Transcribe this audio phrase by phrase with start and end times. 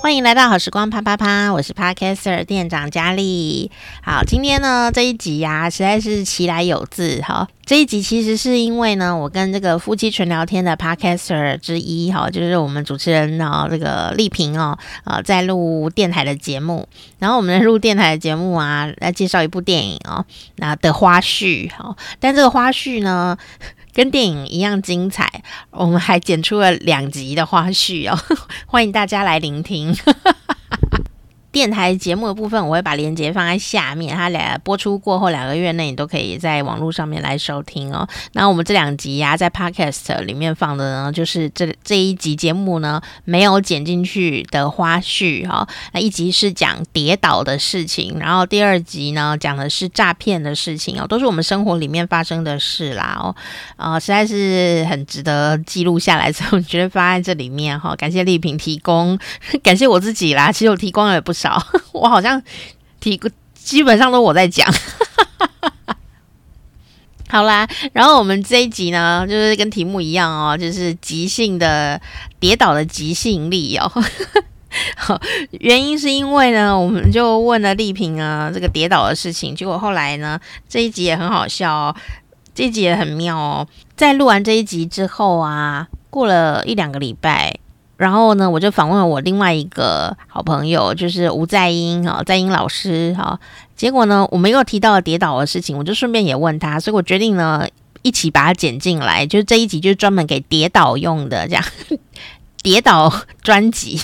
[0.00, 3.70] 欢迎来到好时光啪啪啪，我是 Podcaster 店长佳丽。
[4.00, 7.20] 好，今天呢这一集呀、啊，实在是奇来有自。
[7.22, 16.88] 好，这一集其实是因为呢，我跟这个夫妻纯聊天的 Podcaster 之一，哈，就是我们主持人呢这个丽萍哦，呃，在录电台的节目。
[17.18, 20.24] 然后我们录电台的节目啊，来介绍一部电影哦，
[20.56, 21.70] 那的花絮。
[21.76, 23.36] 好，但这个花絮呢，
[23.98, 25.42] 跟电影一样精彩，
[25.72, 28.16] 我们还剪出了两集的花絮哦，
[28.64, 29.92] 欢迎大家来聆听。
[31.58, 34.14] 电台节目的部分，我会把链接放在下面。
[34.16, 38.08] 它俩播出过后两个月内，你都可以在网络上面来收听哦。
[38.34, 45.68] 那我们这两集呀、在 Podcast 里面放的呢，就是这这一集节目呢没有剪进去的花絮哈、哦。
[45.92, 53.34] 那一集是讲跌倒的事情，然后第二集呢讲的是诈骗的事情哦，都是我们生活里面发生的事啦
[53.76, 53.98] 哦。
[53.98, 57.96] 实在是很值得记录下来，所以我觉得放在这里面哈、哦。
[57.96, 59.18] 感谢丽萍提供，
[59.64, 60.52] 感谢我自己啦。
[60.52, 61.47] 其实我提供了也不少。
[61.92, 62.42] 我好像
[63.00, 63.20] 提
[63.54, 64.66] 基本上都我在讲，
[67.28, 72.00] 好啦，然后我们这一集呢，就是跟题目一样哦，就是即兴的
[72.40, 73.92] 跌倒的即兴力哦。
[74.96, 81.96] 好，原因是因为呢，我们就问了丽萍啊这个跌倒的事情，结果后来呢，这一集也很好笑哦，
[82.54, 83.66] 这一集也很妙哦。
[83.96, 87.57] 在录完这一集之后啊，过了一两个礼拜。
[87.98, 93.38] 然后呢，我就访问了我另外一个好朋友，就是吴在英啊，在英老师哈。
[93.76, 97.66] 结果呢，我们又提到了跌倒的事情，我就顺便也问他，所以我决定呢，
[98.02, 101.64] 一起把它剪进来，就是这一集就是专门给跌倒用的，这样
[102.62, 104.00] 跌倒专辑。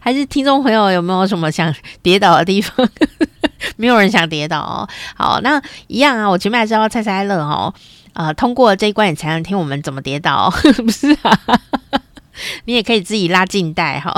[0.00, 2.88] 还是听众朋友有没有什么想跌倒的地方？
[3.76, 4.88] 没有人想跌倒哦。
[5.14, 7.72] 好，那一样啊，我前面还是要猜猜乐哦。
[8.14, 10.50] 呃，通过这一关，你才能听我们怎么跌倒，
[10.84, 11.38] 不是啊？
[12.66, 14.14] 你也可以自己拉近带哈，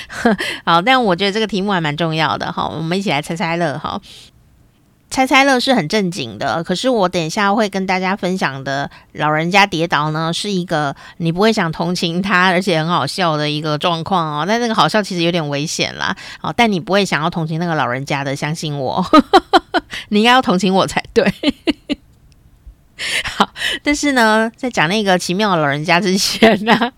[0.64, 4.00] 好，但我觉得这个题目还蛮重要的哈，我们一起来猜猜乐哈。
[5.10, 14.44] 猜猜乐是很正经的，可是我等一下会跟大家分享的老人家跌倒呢，是一个你不会想同情他，而且很好笑的一个状况哦。
[14.46, 19.02] 但那个好笑其实有点危险啦，哦，但你不会想要同情那个老人家的，相信我，
[20.10, 21.32] 你应该要同情我才对。
[23.24, 23.48] 好，
[23.82, 26.92] 但是呢，在讲那个奇妙的老人家之前呢。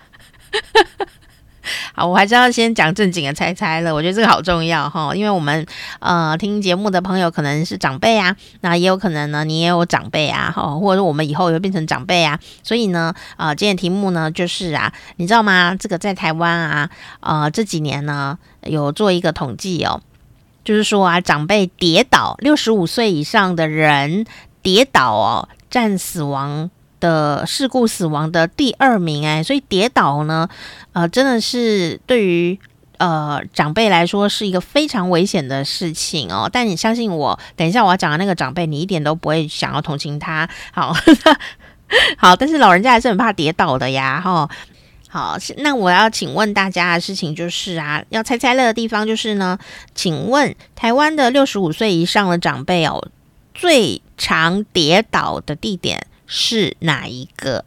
[1.95, 3.95] 好，我还是要先讲正经的猜猜了。
[3.95, 5.65] 我觉得这个好重要哈，因为我们
[6.01, 15.77] 呃听节目的朋友可能是长辈啊，那也有可能呢你也有长辈啊哈，或者说我们以后也会变成长辈啊，所以呢呃今天题目呢就是啊，你知道吗？
[15.79, 16.91] 这个在台湾啊
[17.21, 20.01] 呃这几年呢有做一个统计哦，
[20.65, 24.25] 就是说啊长辈跌倒，六十五岁以上的人
[24.63, 26.71] 跌倒哦占死亡。
[27.01, 30.49] 的事故死亡的第二名哎，所以跌倒呢，
[30.93, 32.59] 呃，真的是对于
[32.99, 36.49] 呃长辈来说是一个非常危险的事情哦。
[36.53, 40.49] 但你相信我，等一下我要讲的那个长辈，你一点都不会想要同情他。
[40.73, 40.95] 好，
[42.17, 44.49] 好，但是老人家还是很怕跌倒的呀，哈。
[45.13, 49.59] 好，那我要请问大家的事情就是啊，要猜猜乐的地方就是呢，
[49.93, 53.09] 请问台湾的六十五岁以上的长辈哦，
[53.53, 57.65] 最常跌倒的地点是哪一个？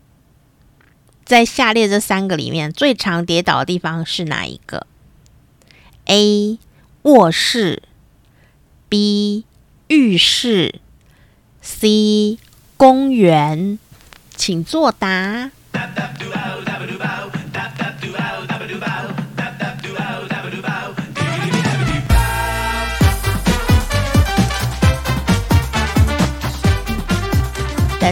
[1.25, 4.87] 在下列这三个里面，最常跌倒的地方是哪一个
[6.05, 6.57] ？A.
[7.01, 7.83] 卧室
[8.87, 9.43] ，B.
[9.87, 10.79] 浴室
[11.61, 12.39] ，C.
[12.77, 13.77] 公园，
[14.37, 15.51] 请作答。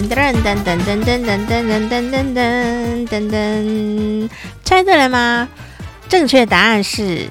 [0.09, 4.29] 噔噔噔噔噔噔噔噔噔噔噔噔噔，
[4.63, 5.47] 猜对了吗？
[6.09, 7.27] 正确答案是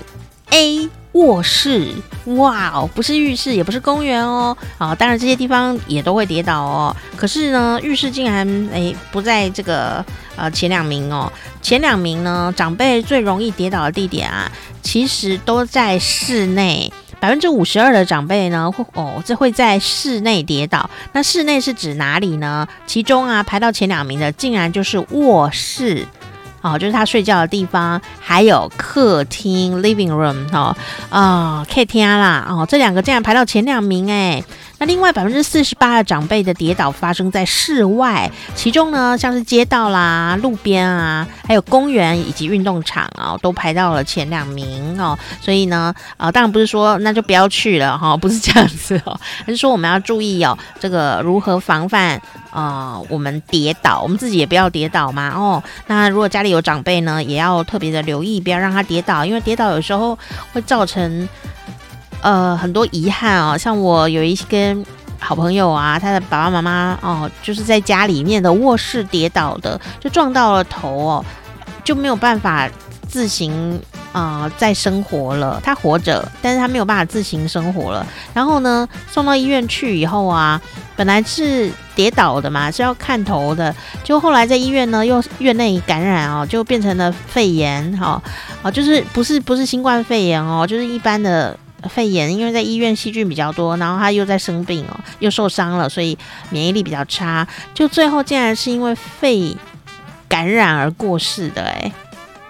[0.51, 1.89] A 卧室。
[2.27, 4.57] 哇哦，不是浴室，也不是公园哦。
[4.79, 6.95] 啊，当然这些地方也都会跌倒哦。
[7.17, 10.05] 可是呢，浴室竟然诶不在这个
[10.37, 11.33] 呃前两名哦。
[11.61, 14.51] 前两名呢，长辈最容易跌倒的地点啊，
[14.83, 16.93] 其实都在室内。
[17.21, 20.89] 百分之五十二的长辈呢，会哦，这会在室内跌倒。
[21.13, 22.67] 那室内是指哪里呢？
[22.87, 26.07] 其中啊，排到前两名的，竟然就是卧室，
[26.63, 30.75] 哦，就是他睡觉的地方，还有客厅 （living room） 哦，
[31.11, 34.43] 啊、，K T R 啦，哦，这两个竟然排到前两名诶。
[34.81, 45.19] 那另外百分之四十八的长辈的跌倒发生在室外，其中呢，像是街道啦、路边啊，还有公园以及运动场啊，都排到了前两名哦。
[45.43, 52.19] 所以呢，啊，当然不是说那就不要去了哈，不是这样子哦，而是说我们要注意哦，这个如何防范
[52.51, 55.63] 啊，我们跌倒，我们自己也不要跌倒嘛哦。
[55.89, 60.19] 那如果家里有长辈呢，也要特别的留意，不要让他跌倒，因为跌倒有时候
[60.55, 61.29] 会造成。
[62.23, 64.77] 呃，很多遗憾哦，像我有一些
[65.19, 71.25] 好朋友啊，他的爸爸妈妈哦，就是在家里面的卧室跌倒的，就撞到了头哦，
[71.83, 72.69] 就没有办法
[73.09, 73.81] 自行
[74.13, 75.59] 啊、呃、再生活了。
[75.65, 78.07] 他活着，但是他没有办法自行生活了。
[78.35, 80.61] 然后呢，送到医院去以后啊，
[80.97, 83.75] 本来是跌倒的嘛，是要看头的，
[84.05, 88.23] 就后来在医院呢又院内感染哦，就变成了肺炎哈，
[88.61, 91.57] 哦，就是不是不是新冠肺炎哦，就是一般的。
[91.89, 96.17] 肺炎，因为在医院细菌比较多，然后他又在生病哦，又受伤了，所以
[96.51, 99.57] 免疫力比较差，就最后竟然是因为肺
[100.29, 101.93] 感染而过世的诶，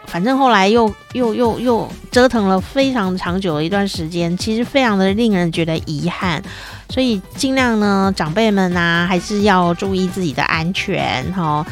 [0.07, 6.43] 反正后来又又又又折腾了非常长久的一段时间，其实非常的令人觉得遗憾，
[6.89, 11.43] 所以尽量呢，长辈们啊，还是要注意自己的安全哈。
[11.43, 11.67] 哦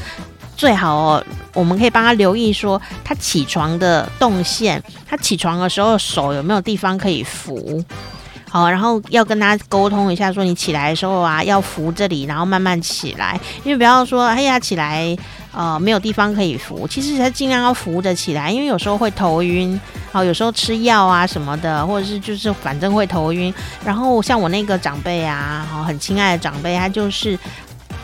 [0.59, 1.25] 最好哦，
[1.55, 7.81] 我们可以帮他留意说他起床的动线，他起床的时候手有没有地方可以扶，
[8.51, 15.17] 好，然后要跟他沟通一下，说你起来的时候啊，要扶这里，然后慢慢起来，因为不要说哎呀起来
[15.53, 19.81] 呃没有地方可以扶，其实他尽量要扶着起来，因为有时候会头晕，
[20.11, 23.55] 好，有时候吃药啊什么的，或者是就是反正会头晕，
[23.85, 27.39] 然后像我那个长辈啊，好，很亲爱的长辈，他就是。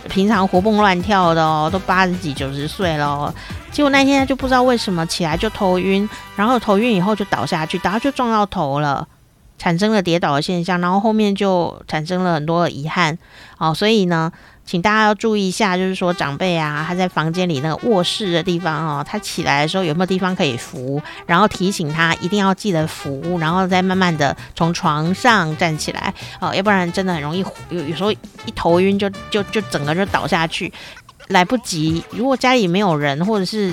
[0.09, 3.35] 平常活蹦乱跳的哦，都八十几九十岁了，
[3.71, 9.06] 结果那天就不知道为什么起来就头晕，然后头晕以后就倒下去，然后就撞到头了，
[9.59, 13.19] 产生了跌倒的现象，然后后面就产生了很多的遗憾
[13.59, 14.33] 哦，所以呢。
[14.66, 21.02] 请大家要注意一下，就是说长辈啊，他在房间里那个卧室的地方哦，他起来的时候有没有地方可以扶？
[21.26, 28.19] 然后提醒他一定要记得扶，然后再慢慢的从床上站起来哦，要不然真的很容易有有时候一
[28.55, 30.72] 头晕就就就整个就倒下去，
[31.28, 32.02] 来不及。
[32.11, 33.70] 如果家里没有人或者是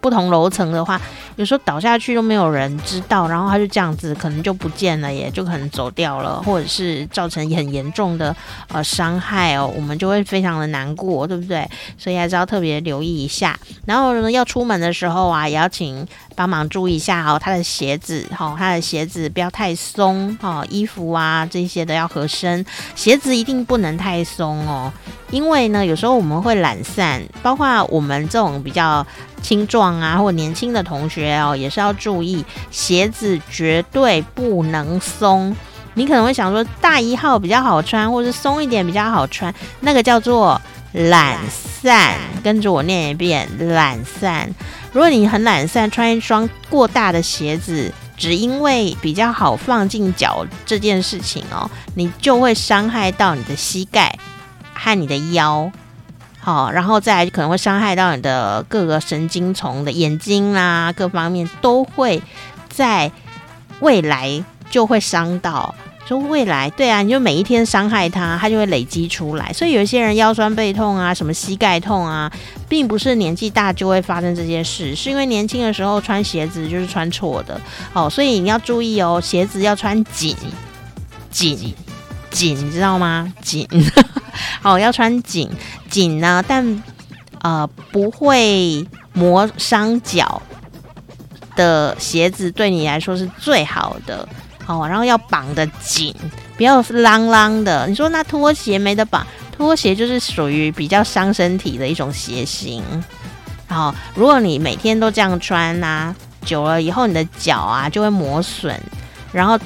[0.00, 1.00] 不同楼层的话。
[1.36, 8.34] 有时候倒下去都没有人知道，然后他就这样子可能就不见了，也就可能走掉了，或者是造成很严重的
[8.68, 11.66] 呃伤害哦，我们就会非常的难过，对不对？
[11.96, 13.58] 所以还是要特别留意一下。
[13.86, 16.06] 然后呢，要出门的时候啊，也要请
[16.40, 22.64] 帮忙注意一下哦，他的鞋子哈、哦，他的鞋子不要太松哈、哦，衣服啊这些的要合身，
[22.94, 24.90] 鞋子一定不能太松哦，
[25.30, 29.06] 因为呢，有时候我们会懒散，包括我们这种比较。
[29.42, 35.56] 青壮啊，或年轻的同学哦，也是要注意鞋子绝对不能松。
[35.94, 40.60] 你可能会想说，大一号比较好穿，或是松一点比较好穿，那个叫做
[40.92, 42.14] 懒散。
[42.42, 44.48] 跟着我念一遍，懒散。
[44.92, 54.18] 如果你很懒散，穿一双过大的鞋子，只因为比较好放进脚这件事情哦，你就会伤害到你的膝盖
[54.74, 55.70] 和你的腰。
[56.38, 62.22] 好，然后再来可能会伤害到你的各个神经丛的眼睛啊，各方面都会
[62.68, 63.12] 在
[63.80, 65.74] 未来就会伤到。
[66.10, 69.52] 说未来对啊，你就每一天伤害它，它就会累积出来。
[69.52, 72.28] 所以有一些人腰酸背痛啊，什么膝盖痛啊，
[72.68, 77.60] 并不是年纪大就会发生这些事，是因为年轻的时候穿鞋子就是穿错的。
[77.92, 80.36] 哦，所以你要注意哦，鞋子要穿紧
[81.30, 81.72] 紧
[82.28, 83.32] 紧，你知道吗？
[83.40, 83.68] 紧。
[84.60, 85.48] 好，要穿紧
[85.88, 86.82] 紧呢，但
[87.42, 90.42] 呃不会磨伤脚
[91.54, 94.28] 的鞋子对你来说是最好的。
[94.78, 96.14] 好，然后要绑得紧，
[96.56, 97.86] 不要是啷啷的。
[97.88, 102.84] 你说那拖鞋没得绑，拖鞋就是属于比较伤身体的一种鞋型。
[103.66, 108.78] 好，如果你每天都这样穿呐、啊，久了以后你的脚啊就会磨损，
[109.32, 109.58] 然后。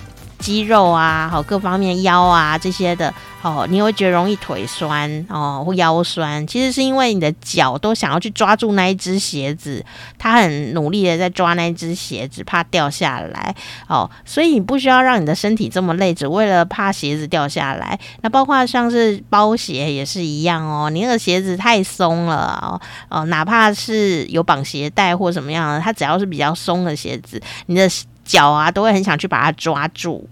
[0.45, 9.83] 肌肉啊，好，各方面腰啊这些的，哦，你会觉得容易腿酸哦，或腰酸，其实是因为你的脚都想要去抓住那一只鞋子，
[10.19, 13.57] 它很努力的在抓那一只鞋子，怕掉下来
[13.89, 17.99] 哦，所以你不需要让你的身体这么累，只为了怕鞋子掉下来。
[18.21, 27.89] 那包括像是包鞋也是一样哦，你那个鞋子太松了哦，哦，哪怕是有绑鞋带或什么样的，它只要是比较松的鞋子，你的
[28.27, 30.29] 脚啊都会很想去把它抓住。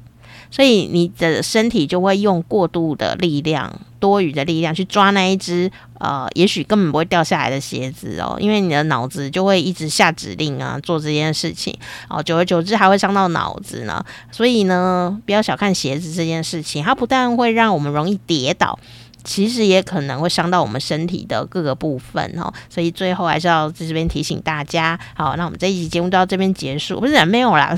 [0.53, 11.75] 所以你的身体就会用过度的力量多余的力量去抓那一只呃，也许根本不会掉下来的鞋子哦，因为你的脑子就会一直下指令啊，做这件事情
[12.09, 14.05] 哦，久而久之还会伤到脑子呢。
[14.31, 18.79] 所以呢，不要小看鞋子这件事情，它不但会让我们容易跌倒。
[19.25, 24.99] 其实也可能会伤到我们身体的各个部分哦，所以最后还是要在这边提醒大家。
[25.15, 27.77] 好，那我们这一集节目就到这边结束，不是没有啦，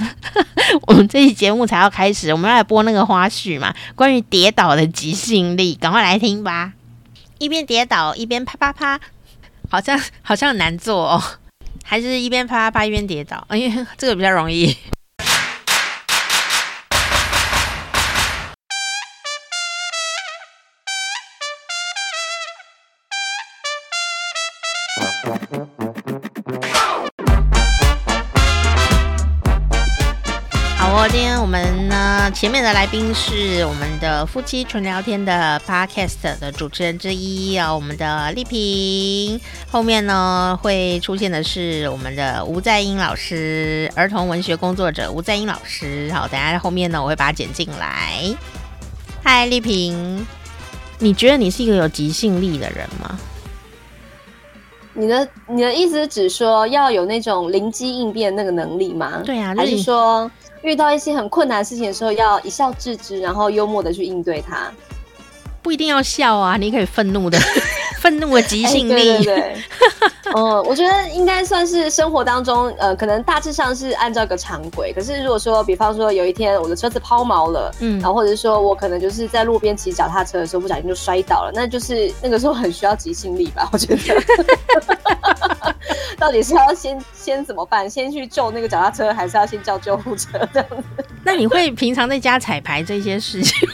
[0.86, 6.72] 我们这一集节目才要开始，我们要来播那个花絮嘛，关于跌倒的即兴力，赶快来听吧。
[7.38, 9.00] 一边跌倒一边啪啪啪，
[9.68, 11.22] 好像好像很难做哦，
[11.82, 14.74] 还是一边啪啪啪一边跌倒，因为这个比较容易。
[31.06, 39.38] 今天我们呢，前面的来宾是我们的夫妻纯聊天的 Podcast 的主持人之一啊，我们的丽萍。
[39.70, 46.10] 后面呢会出现的是我们的吴在英老师，儿童文学工作者吴在英老师。
[46.12, 48.24] 好，等下在后面呢我会把它剪进来。
[49.22, 50.26] 嗨，丽萍，
[50.98, 53.16] 你觉得你是一个有即兴力的人吗？
[54.94, 59.22] 你的你的意思是指说要有那种灵机应变那个能力吗？
[59.24, 60.28] 对啊，还是说？
[60.64, 64.72] 遇到一些很困难的事情的时候，要一笑置之，然后幽默的去应对它。
[65.62, 67.38] 不一定要笑啊，你可以愤怒的，
[68.00, 68.92] 愤怒的即兴力。
[68.92, 69.56] 欸、对对对，
[70.34, 74.92] 嗯， 我觉得应该算是生活当中，呃，可能大致上是按照个常规。
[74.92, 83.66] 可是如果说，比方说有一天我的车子抛锚了，嗯，然后或者是说我可能就是在路边骑脚踏车的时候不小心就摔倒了，那就是那个时候很需要即兴力吧？
[83.72, 85.53] 我觉得，
[86.18, 87.88] 到底是要先先怎么办？
[87.88, 91.04] 先去救那个脚踏车，还是要先叫救护车这样子？
[91.24, 93.68] 那你会平常在家彩排这些事情？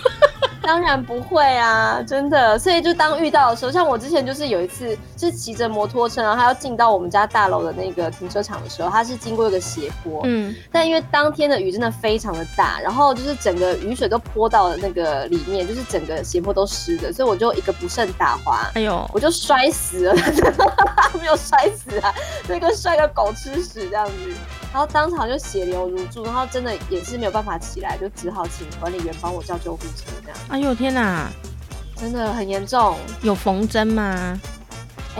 [0.62, 2.58] 当然不会啊，真的。
[2.58, 20.14] 所以就当遇到的时候，像我之前就是有一次是骑着摩托车，然后他要进到我们家大楼的那个停车场的时候，他是经过一个斜坡，嗯，但因为当天的雨真的非常的大，然后就是整个雨水都泼到了那个里面，就是整个斜坡都湿的，所以我就一个不慎打滑，哎呦，我就摔死了，
[21.20, 22.14] 没有摔死啊，
[22.48, 24.12] 就跟摔个狗吃屎这样子。
[24.72, 30.38] 然后当场就血流如注，然后真的也是没有办法起来，就只好请管理员帮我叫救护车这样。
[30.48, 31.28] 哎呦天哪，
[31.96, 32.96] 真的很严重。
[33.22, 34.40] 有缝针吗？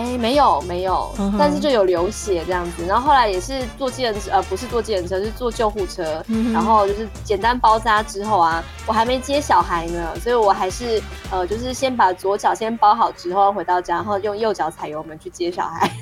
[0.00, 2.87] 哎，没有没有，嗯、但是就有流血这样子。
[2.87, 6.25] 然后后来也是坐计程车，呃，不是坐计程车，是坐救护车。
[6.28, 15.90] 嗯、然后就是简单包扎之后啊，我还没接小孩呢，所以我还是呃，就是先把左脚先包好之后回到家，然后用右脚踩油门去接小孩。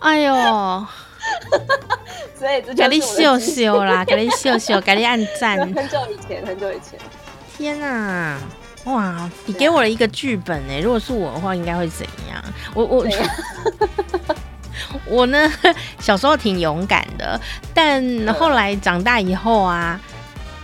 [0.00, 0.34] 哎呦，
[2.36, 5.58] 所以这给你秀秀啦，给你秀秀，给你按赞。
[5.74, 6.98] 很久以前，很久以前。
[7.56, 8.36] 天哪，
[8.84, 9.30] 哇！
[9.46, 10.80] 你给我了一个剧本呢。
[10.80, 12.42] 如果是我的话，应该会怎样？
[12.74, 13.06] 我我
[15.06, 15.50] 我呢，
[15.98, 17.40] 小时候挺勇敢的，
[17.74, 18.02] 但
[18.34, 20.00] 后来长大以后啊，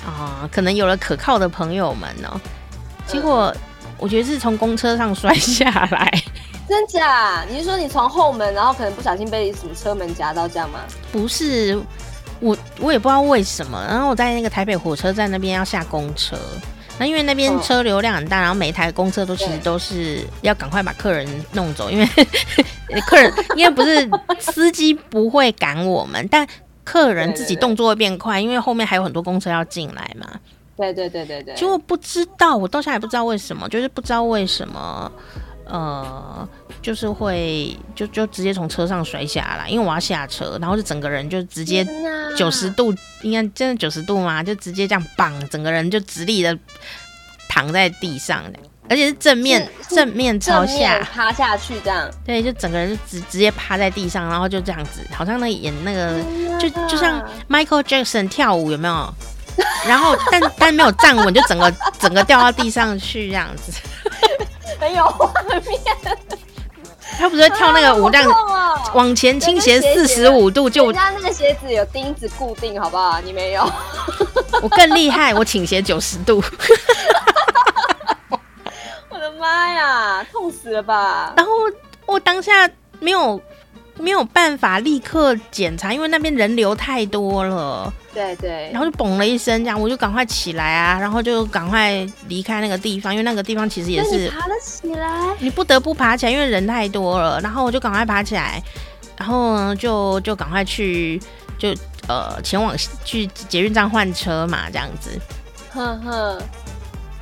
[0.05, 2.41] 啊、呃，可能有了可靠的朋友们呢、喔，
[3.07, 3.55] 结果
[3.99, 6.11] 我觉得是从公车上摔下来。
[6.69, 7.45] 真假？
[7.49, 10.81] 你是说你从后门，然后可能不小心被什么车门夹到这样吗？
[11.13, 11.79] 不是，
[12.41, 13.85] 我我也不知道为什么。
[13.89, 16.37] 然后我在那个台北火车站那边要下公车，
[16.99, 22.07] 那因为那边车流量很大，然后每一台公车都其实都是要赶快把客人弄走，因为
[23.07, 26.47] 客人因为不是司机不会赶我们，但
[26.85, 30.29] 客人自己动作会变快，因为后面还有很多公车要进来嘛。
[30.77, 31.55] 对对对对对。
[31.55, 35.11] 结果不知道，我到现在也不知道为什么，就是不知道为什么。
[35.69, 36.49] 呃，
[36.81, 41.87] 就是会就就直接从车上摔下来，因为我要下车，然后就整个人就直接
[42.37, 44.43] 九十度，应该真的九十度吗？
[44.43, 46.57] 就直接这样绑，整个人就直立的
[47.49, 48.43] 躺在地上，
[48.89, 52.09] 而且是正面正面朝下趴下去这样。
[52.25, 56.23] 对，就整个人就直直接趴在地上，然后就这样子，好像那演那个
[56.59, 59.15] 就就像 Michael Jackson 跳舞有没有？
[59.89, 63.73] 然后但但没有站稳，就整个整个掉到地上去这样子。
[64.79, 65.61] 很有画面，
[67.19, 68.31] 他不是跳那个舞，这样
[68.95, 73.21] 往前倾斜四十五度，就人家那个鞋子有钉子固定，好不好？
[73.21, 73.63] 你没有，
[74.63, 76.43] 我更厉害，我倾斜九十度。
[79.09, 81.33] 我的妈呀，痛死了吧！
[81.37, 81.53] 然后
[82.07, 82.69] 我当下
[83.01, 83.41] 没有。
[83.99, 87.93] 没有办法立刻检查，因为那边人流太多了。
[88.13, 97.39] 对对，然后就嘣了一声，这样我就赶快起来啊，然后就赶快离开那个地方，因为那个地方其实也是爬了起来，你不得不爬起来，因为人太多了。
[97.41, 98.63] 然后我就赶快爬起来，
[99.19, 101.21] 然后呢就就赶快去
[101.59, 101.75] 就
[102.09, 102.75] 呃前往
[103.05, 105.11] 去捷运站换车嘛，这样子。
[105.73, 106.39] 呵呵，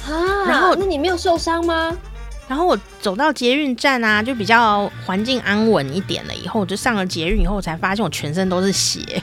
[0.06, 1.96] 啊，然后那你没有受伤吗？
[2.46, 6.34] 然后我走到捷运站啊，就比较环境安稳一点了。
[6.34, 9.22] 以后我就上了捷运以后，我才发现我全身都是血。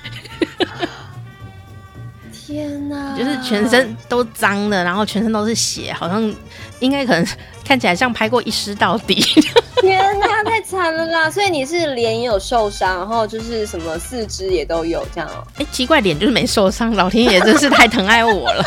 [2.46, 3.16] 天哪！
[3.18, 6.34] 就是全身都脏的，然后全身都是血，好像
[6.80, 7.26] 应该可能
[7.64, 9.24] 看起来像拍过一尸到底。
[9.82, 11.30] 天哪，太惨了啦！
[11.30, 15.46] 所以你是脸也有受伤，然后就是什么四肢也都有这样哦。
[15.58, 18.64] 哎，奇怪，脸就是没受伤，老天爷真是太疼爱我了。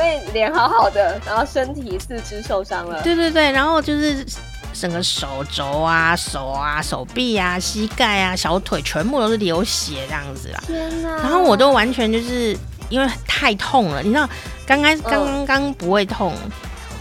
[0.00, 3.02] 所以脸好好的，然后身体四肢受伤了。
[3.02, 4.24] 对对对，然后就是
[4.72, 10.60] 整个手肘啊、手啊、手臂啊、膝盖啊、小腿全部都是流血这样子啦。
[10.66, 11.16] 天哪！
[11.16, 12.56] 然后我都完全就是
[12.88, 14.26] 因为太痛了，你知道，
[14.64, 16.32] 刚开刚刚刚不会痛，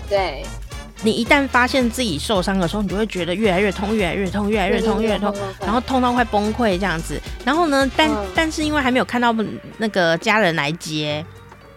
[0.10, 0.46] 对，
[1.02, 7.18] 你一旦发现自己受伤的时候，你就会觉得越来越痛，越来越痛，越来越痛，越来越痛，然后痛到快崩溃这样子。
[7.46, 9.34] 然后呢，但但是因为还没有看到
[9.78, 11.26] 那个家人来接。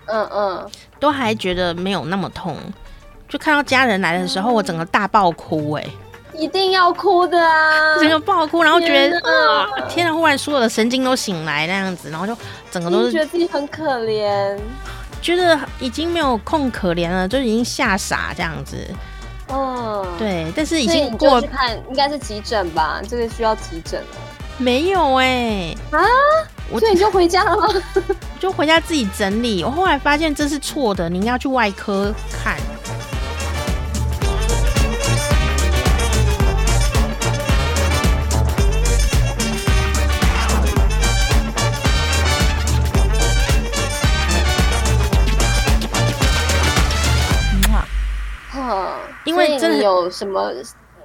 [0.07, 2.57] 嗯嗯，都还觉得没有那么痛，
[3.29, 5.91] 就看到家人来的时候，我整个大爆哭哎、欸，
[6.39, 12.37] 一定要哭的啊，整个爆哭，然后觉得啊，天啊，忽然所有的神经都醒来那样子，然后就
[12.71, 14.59] 整个都是觉得自己很可怜，
[15.21, 18.77] 觉得已经没有空可怜了，就已经吓傻这样子。
[19.49, 24.17] 嗯，对，但是已经过看应该是急诊吧，这个需要急诊了。
[24.57, 25.99] 没有哎、欸、啊。
[26.79, 27.69] 所以你就回家了吗？
[28.41, 29.63] 就回家自己整理。
[29.63, 32.57] 我后来发现这是错的，你应该要去外科看。
[48.55, 50.53] 哇，因为这里有什么，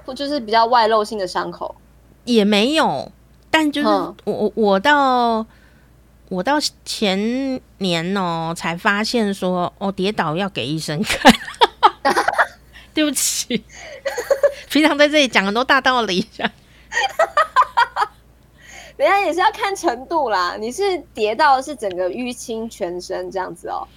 [0.04, 1.76] 不就是比较外露性的伤口？
[2.24, 3.12] 也没有，
[3.48, 5.46] 但就是我我我到。
[6.28, 11.32] 我到前年哦、喔，才发现说哦，跌倒要给医生看。
[12.94, 13.62] 对不起，
[14.68, 16.26] 平常在这里讲很多大道理。
[18.96, 20.56] 人家也是要看程度啦。
[20.58, 20.82] 你是
[21.14, 23.88] 跌到是整个淤青全身这样子哦、喔，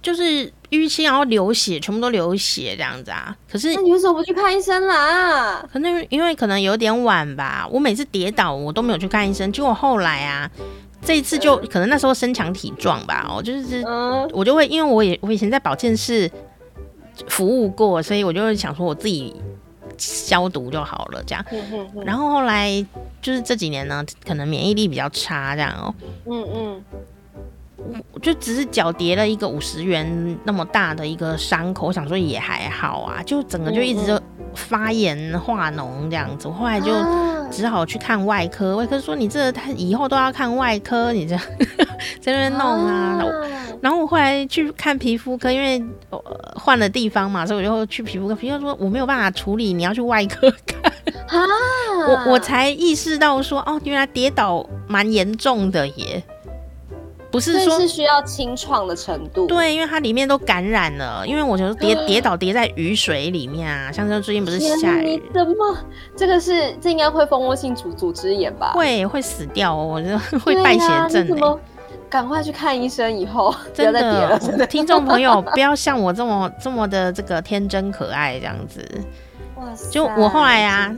[0.00, 0.22] 就是
[0.70, 3.36] 淤青然后流血，全部都流血这样子啊。
[3.50, 5.68] 可是那你为什么不去看医生啦？
[5.72, 7.66] 可能因为可能有点晚吧。
[7.68, 10.48] 我每次跌倒我都没有去看医生，结果后来啊。
[11.06, 13.80] 这一次就可能那时候身强体壮吧，我就是
[14.32, 16.28] 我就会，因为我也我以前在保健室
[17.28, 19.32] 服务过，所以我就会想说我自己
[19.96, 21.44] 消毒就好了这样。
[22.04, 22.84] 然后后来
[23.22, 25.94] 就是这几年呢，可能免疫力比较差这样哦。
[26.26, 26.82] 嗯嗯。
[28.10, 34.20] 我就只是脚叠了一个五十元那么大的一个伤口，我想说也还好啊，就整个就一直就
[34.56, 36.48] 发炎化脓这样子。
[36.48, 36.90] 我后来就
[37.50, 41.36] 只好去看外科，外科说你这他以后都要看外科，你这
[42.20, 43.20] 在那边弄啊。
[43.82, 45.80] 然后我后来去看皮肤科，因为
[46.54, 48.34] 换了地方嘛，所以我就去皮肤科。
[48.34, 50.90] 皮肤科说我没有办法处理，你要去外科看。
[52.08, 56.22] 我我才意识到说哦，原来跌倒蛮严重的耶。
[57.36, 61.22] 不是说是需要清创的程度，对，因为它里面都感染了。
[61.26, 65.76] 因为我觉得跌跌倒跌在雨水里面啊，像这最近不是下雨，怎么？
[66.16, 68.72] 这个是这应该会蜂窝性组组织炎吧？
[68.74, 71.26] 会会死掉哦，我觉得会败血症。
[71.28, 71.60] 怎么？
[72.08, 78.80] 赶快去看医生，以后真的， 听众朋友不要像我这么这么的这个天真可爱这样子。
[79.56, 79.90] 哇塞！
[79.90, 80.94] 就我后来啊，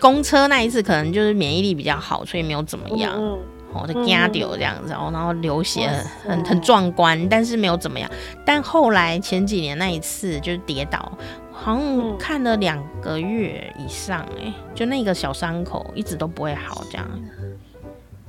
[0.00, 3.12] 公车那一次可能就是免疫力比较好，所以没有怎么样。
[3.16, 3.38] 嗯
[3.80, 5.88] 我的牙掉这样子，然后流血
[6.24, 8.10] 很很很壮观，但是没有怎么样。
[8.44, 11.12] 但后来前几年那一次就是跌倒，
[11.52, 17.06] 好像看了两个月以上，哎，就那个小伤口一直都不会好这样。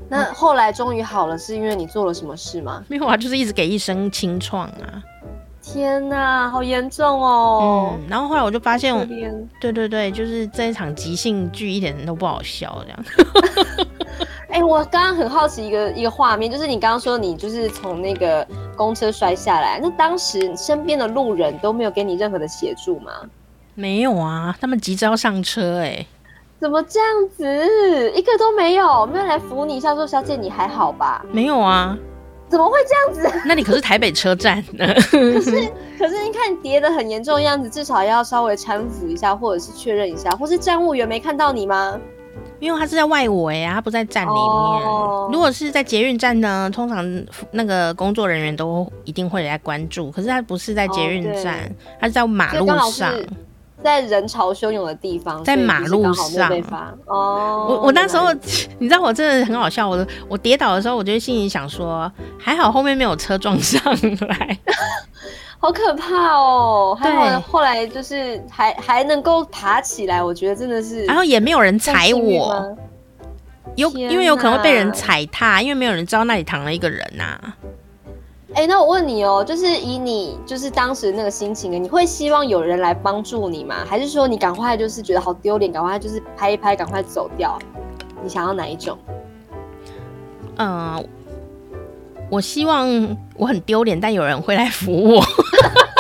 [0.10, 2.84] 那后来终于好了，是因为你做了什么事吗？
[2.90, 5.02] 没有啊，就是一直给医生清创啊。
[5.62, 7.94] 天哪，好严重哦！
[7.94, 8.94] 嗯，然后后来我就发现，
[9.62, 13.88] 对对对，就是这一场即兴剧一点都不好笑这样。
[14.54, 23.12] 哎、欸，我刚刚很好奇一个一个画面，就是你刚刚说你就是从那个公车摔下来，那当时身边的路人都没有给你任何的协助吗？
[23.74, 26.06] 没有啊，他们急着要上车、欸，哎，
[26.60, 31.26] 怎么这样子，一个都没有，没有来扶你一下说小姐你还好吧？
[31.32, 31.98] 没有啊，
[32.48, 33.38] 怎么会这样子？
[33.48, 34.86] 那你可是台北车站呢？
[35.10, 35.52] 可是
[35.98, 42.00] 可是你看跌得很严重的样子，至少要稍微搀扶一下，或者是确认一下，或是站务员没看到你吗？
[42.64, 44.40] 因为他是在外围啊，他不在站里面。
[44.40, 45.34] Oh.
[45.34, 47.06] 如果是在捷运站呢，通常
[47.52, 50.10] 那个工作人员都一定会来关注。
[50.10, 53.14] 可是他不是在捷运站，他、oh, 是在马路上，
[53.84, 56.50] 在人潮汹涌的地方，在马路上。
[57.06, 58.34] 哦，我我那时候
[58.80, 63.84] 你知道我真的很好笑，我我跌倒的时候，我就心里想说，还好后面没有车撞上
[64.30, 64.58] 来。
[65.64, 66.94] 好可怕哦！
[67.00, 71.06] 还好后来就是还还能够爬起来，我觉得真的是。
[71.06, 72.78] 然后也没有人踩我，
[73.78, 77.56] 有因为有可能会被人踩踏，因为没有人知道那里躺了一个人呐、啊。
[78.56, 83.86] 哎、欸，那我问你哦，就是以你就是当时那个心情，你会希望有人来帮助你吗？
[83.88, 87.58] 还是说你赶快就是觉得好丢脸，赶快就是拍一拍，赶快走掉？
[88.22, 88.98] 你想要哪一种？
[90.58, 91.04] 嗯、呃，
[92.34, 92.90] 我希望
[93.36, 95.24] 我很丢脸，但有人会来扶我。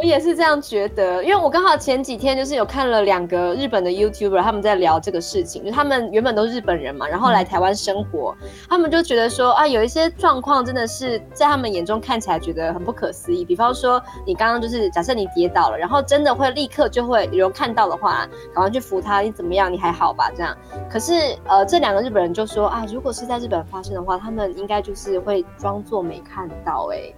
[0.00, 13.44] 我也是这样觉得，因为我刚好前几天就是有看了两个日本的 YouTuber，他们在聊这个事情，就他们原本都是日本人嘛，然后来台湾生活，嗯，他们就觉得说啊，有一些状况真的是在他们眼中看起来觉得很不可思议。
[13.44, 19.70] 比方说，你刚刚就是假设你跌倒了，然后真的会立刻就会有人看到的话，赶快去扶他，你怎么样？
[19.70, 20.30] 你还好吧？
[20.34, 20.56] 这样。
[20.90, 21.12] 可是
[21.46, 26.96] 呃，这两个日本人就说啊，如果是在日本发生的话，他们应该就是会装作没看到，欸。
[26.96, 27.14] 哎，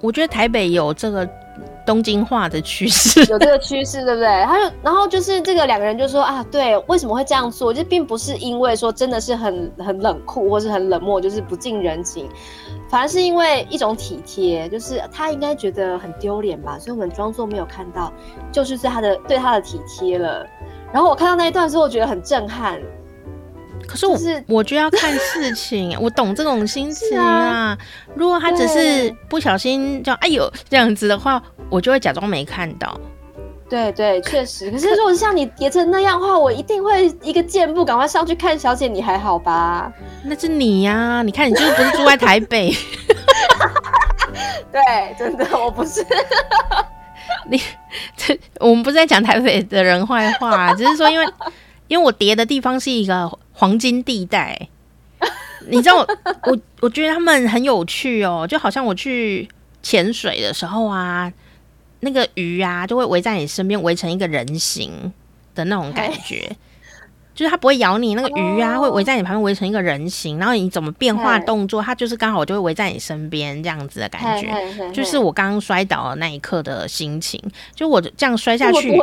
[0.00, 1.28] 我觉得台北有这个。
[1.86, 4.26] 东京化的趋势 有这个趋势，对不对？
[4.46, 7.74] 他就然后就是这个两个人就说啊，对，为什么会这样做？
[7.74, 12.26] 就并不是因为说真的是很很冷酷或是很冷漠，就是不近人情，
[12.88, 18.10] 反而是因为一种体贴，就是他应该觉得很丢脸吧，所以我们装作没有看到，
[18.50, 20.46] 就是对他的对他的体贴了。
[20.90, 22.80] 然后我看到那一段时候，我觉得很震撼。
[23.86, 27.78] 可是我，就是我就要看事情， 我懂这种心情啊，啊。
[28.14, 32.98] 如果他只是不小心就哎呦这样子的话，我就会假装没看到。
[33.68, 34.70] 对对，确实。
[34.70, 39.90] 可是如果是像你叠成那样的话，我一定会一个箭步赶快上去看小姐，你还好吧？
[40.22, 42.72] 那是你呀，啊，你看你就是不是住在台北？
[44.70, 46.04] 对，真的我不是。
[47.48, 47.60] 你
[48.16, 51.26] 这我们不是在讲台北的人坏话，只是说因为
[51.88, 53.30] 因为我叠的地方是一个。
[53.54, 54.68] 黄金地带，
[55.68, 56.06] 你知道我
[56.44, 59.48] 我我觉得他们很有趣哦，就好像我去
[59.82, 61.32] 潜水的时候啊，
[62.00, 65.12] 那个鱼啊就会围在你身边，围成一个人形
[65.54, 66.54] 的那种感觉，
[67.34, 77.40] 就是它不会咬你，那个鱼啊会围在你旁边围成一个人形，然后你怎么变化动作，它就是刚好就会围在你身边这样子的感觉，就是我刚刚摔倒的那一刻的心情，
[77.74, 78.98] 就我这样摔下去，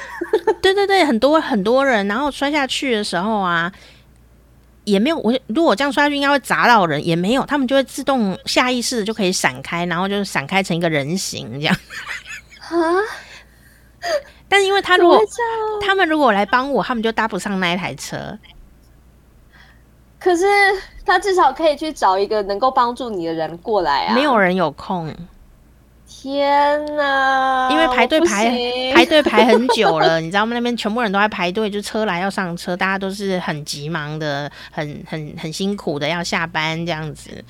[0.62, 3.70] 对对对，很多很多人，然后摔下去的时候啊。
[4.86, 7.04] 也没有我，如果这样摔下去，应该会砸到人。
[7.04, 11.76] 也没有，他们就会自动下意识的就可以闪开，然后就是闪开成一个人形这样。
[12.70, 12.78] 啊！
[14.48, 15.20] 但是因为他如果
[15.84, 18.38] 他们如果来帮我，他们就搭不上那一台车。
[20.18, 20.46] 可是
[21.04, 24.14] 他至少可以去找一个能够帮助你的人过来啊！
[24.14, 25.12] 没有人有空。
[26.08, 28.48] 天呐，因为排队排
[28.94, 30.54] 排队排很久了， 你知道吗？
[30.54, 37.44] 那边全部人都在排队，就车来要上车，大家都是很急忙的，很很很辛苦的要下班这样子。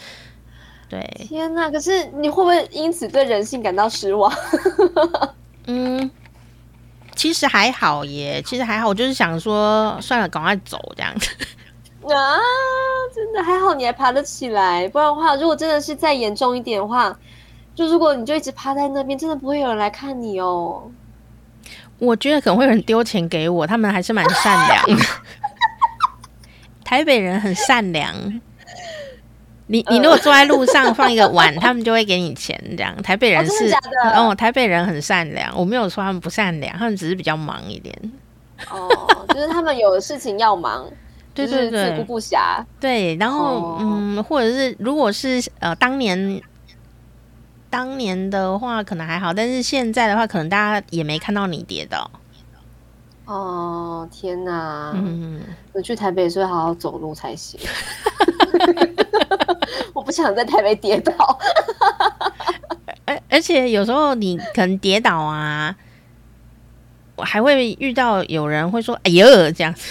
[0.88, 4.32] 对，天呐，可是你会不会因此对人性感到失望？
[5.66, 6.10] 嗯，
[7.14, 11.28] 其实还好耶，其实还好，我就是想说，算了，赶快走这样子。
[12.08, 12.38] 啊，
[13.14, 17.16] 真的还好，你还爬得起来，不然的话，如果真的是再严重一点的话。
[17.76, 20.90] 就如果你就一直趴在那边，真的不会有人来看你哦。
[21.98, 25.04] 我觉得可能会有人丢钱给我，他们还是蛮善良的。
[26.82, 28.14] 台北人很善良，
[29.66, 32.58] 你你如果坐在路上放一个碗， 他们就会给你钱。
[32.70, 33.70] 这样，台北人是
[34.14, 37.94] 哦，台北人很善良，我没有说他们不善良，他们只是比较忙一点。
[38.70, 38.88] 哦，
[39.28, 40.86] 就是他们有事情要忙，
[41.34, 42.64] 对 对对，自顾不暇。
[42.80, 46.40] 对，然后、哦、嗯，或者是如果是呃当年。
[47.68, 52.10] 当年的话可能还好，但是现在的话，可能大家也没看到你跌倒。
[53.26, 54.92] 哦，天哪！
[54.94, 55.40] 嗯，
[55.72, 57.58] 我去台北所以好好走路才行。
[59.92, 61.38] 我不想在台北跌倒。
[63.04, 65.74] 而而且有时候你可能跌倒啊，
[67.16, 69.82] 我还会遇到有人会说：“哎呦，这样子。”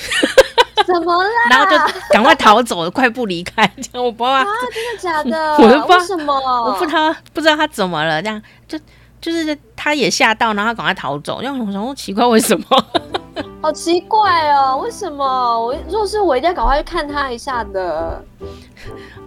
[0.86, 1.30] 怎么了？
[1.50, 1.78] 然后就
[2.12, 3.65] 赶快逃走，快步离开。
[3.78, 5.54] 这样我不知道啊，真的假的？
[5.63, 6.34] 我都不知道为什么，
[6.65, 8.21] 我不知道，不知道他怎么了。
[8.21, 8.78] 这样就
[9.21, 11.41] 就是他也吓到，然后他赶快逃走。
[11.41, 12.65] 因为我想说奇怪，为什么？
[13.62, 15.26] 好奇怪哦，为什么？
[15.60, 18.24] 我如果是我，一定要赶快去看他一下的。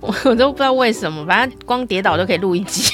[0.01, 2.93] 我 我都不知道为什么，反正光跌倒就可以录一集。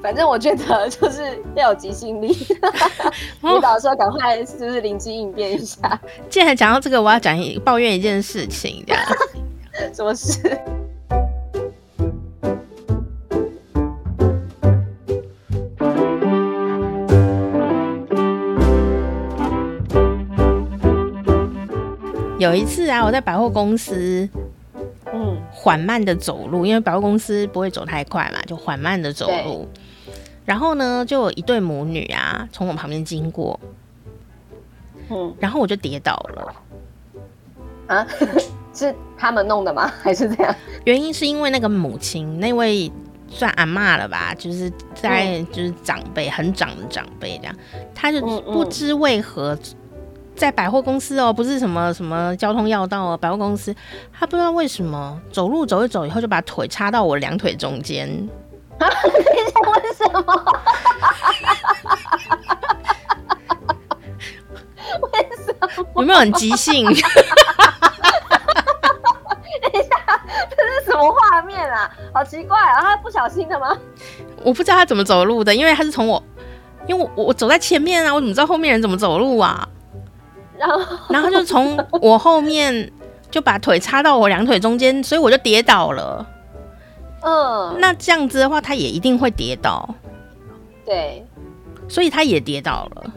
[0.00, 6.00] 反正我觉得就是要有即兴力，跌倒的时候赶快就是灵机应变一下。
[6.30, 9.02] 既然讲到这个，我要讲一抱怨一件事情，这样。
[9.92, 10.58] 什么事？
[22.38, 24.47] 有一次啊，我在百货公司嗯，
[25.60, 29.68] 缓慢的走路，因为百货公司不会走太快嘛，就缓慢的走路。
[30.44, 33.58] 然后呢，就有一对母女啊，从我旁边经过，
[35.10, 36.54] 嗯，然后我就跌倒了。
[37.88, 38.06] 啊，
[38.72, 39.92] 是他们弄的吗？
[40.00, 40.54] 还是这样？
[40.84, 42.90] 原因是因为那个母亲，那位
[43.26, 47.54] 算阿妈了吧，就是在就是长辈、嗯、很长的长辈这样，
[47.92, 49.58] 他就不知为何。
[50.38, 53.74] 在百货公司哦，不是什么什么交通要道哦，百货公司，
[54.12, 58.08] 他不知道为什么走路走一走以后就把腿插到我两腿中间。
[58.78, 60.22] 啊， 为什么？
[65.12, 65.68] 为什么？
[65.96, 66.84] 有没有很即兴？
[66.90, 67.00] 等一
[69.82, 69.90] 下，
[70.48, 71.90] 这是什么画面啊？
[72.14, 72.80] 好奇怪啊！
[72.80, 73.76] 他不小心的吗？
[74.44, 76.22] 我不知道他怎么走路的，因为他是从我，
[76.86, 79.68] 因为我我走在前面啊，我怎么知道后面人怎么走路啊？
[80.58, 82.92] 然后， 然后就从我后面
[83.30, 86.26] 就把腿插到我两腿中间，所以我就跌倒了。
[87.22, 89.88] 嗯，那这样子的话，他也一定会跌倒。
[90.84, 91.24] 对，
[91.88, 93.12] 所以他也跌倒了。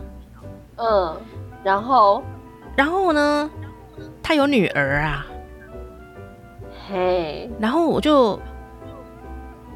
[0.78, 1.18] 嗯，
[1.64, 2.24] 然后，
[2.76, 3.50] 然后呢？
[4.24, 5.26] 他有女儿啊。
[6.90, 8.40] 嘿，然后我就。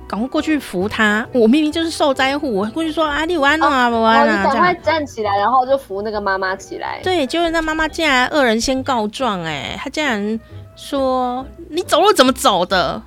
[0.08, 1.28] 赶快过去扶他！
[1.34, 7.00] 我明明就是受灾户，我过去说啊，你有安弄啊，不安啊，赶快站起来，然后就扶那个妈妈起来。
[7.04, 10.40] 对，结果那妈妈竟然恶人先告状，哎，她竟然
[10.76, 13.02] 说你走路怎么走的？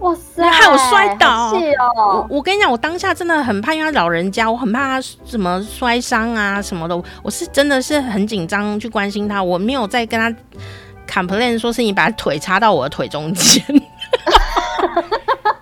[0.00, 1.52] 哇塞，害我摔倒！
[1.52, 1.56] 哦、
[1.96, 10.34] 我我跟你讲，我当下真的很怕，因为他老人家，我很怕他什么摔伤啊什么的，我是真的是很紧张去关心他，我没有再跟他
[11.08, 13.64] complain 说是你把腿插到我的腿中间。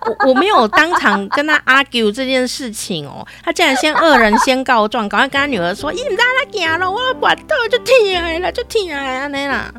[0.05, 9.73] 我我没有当场跟他 argue 这件事情哦，他竟然先恶人先告状，赶快跟他女儿说：“你唔知他行了，我把头就踢来了，就踢来了那啦。”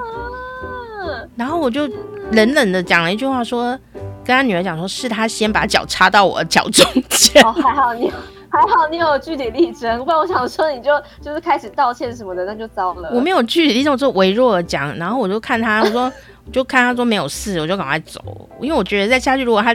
[1.37, 1.87] 然后我就
[2.33, 3.79] 冷冷的讲了一句话说，说
[4.25, 7.43] 跟他女儿讲说，是他先把脚插到我的脚中间。
[7.45, 8.11] 哦，还好你
[8.55, 10.91] 还好你有据理力争，不然我想说你就
[11.21, 13.11] 就是开始道歉什么的，那就糟了。
[13.13, 16.13] 我没有据理力争，我就微弱的讲，然后我就看他，我说。
[16.53, 18.21] 就看他说没有事，我就赶快走，
[18.61, 19.75] 因为我觉得再下去，如果他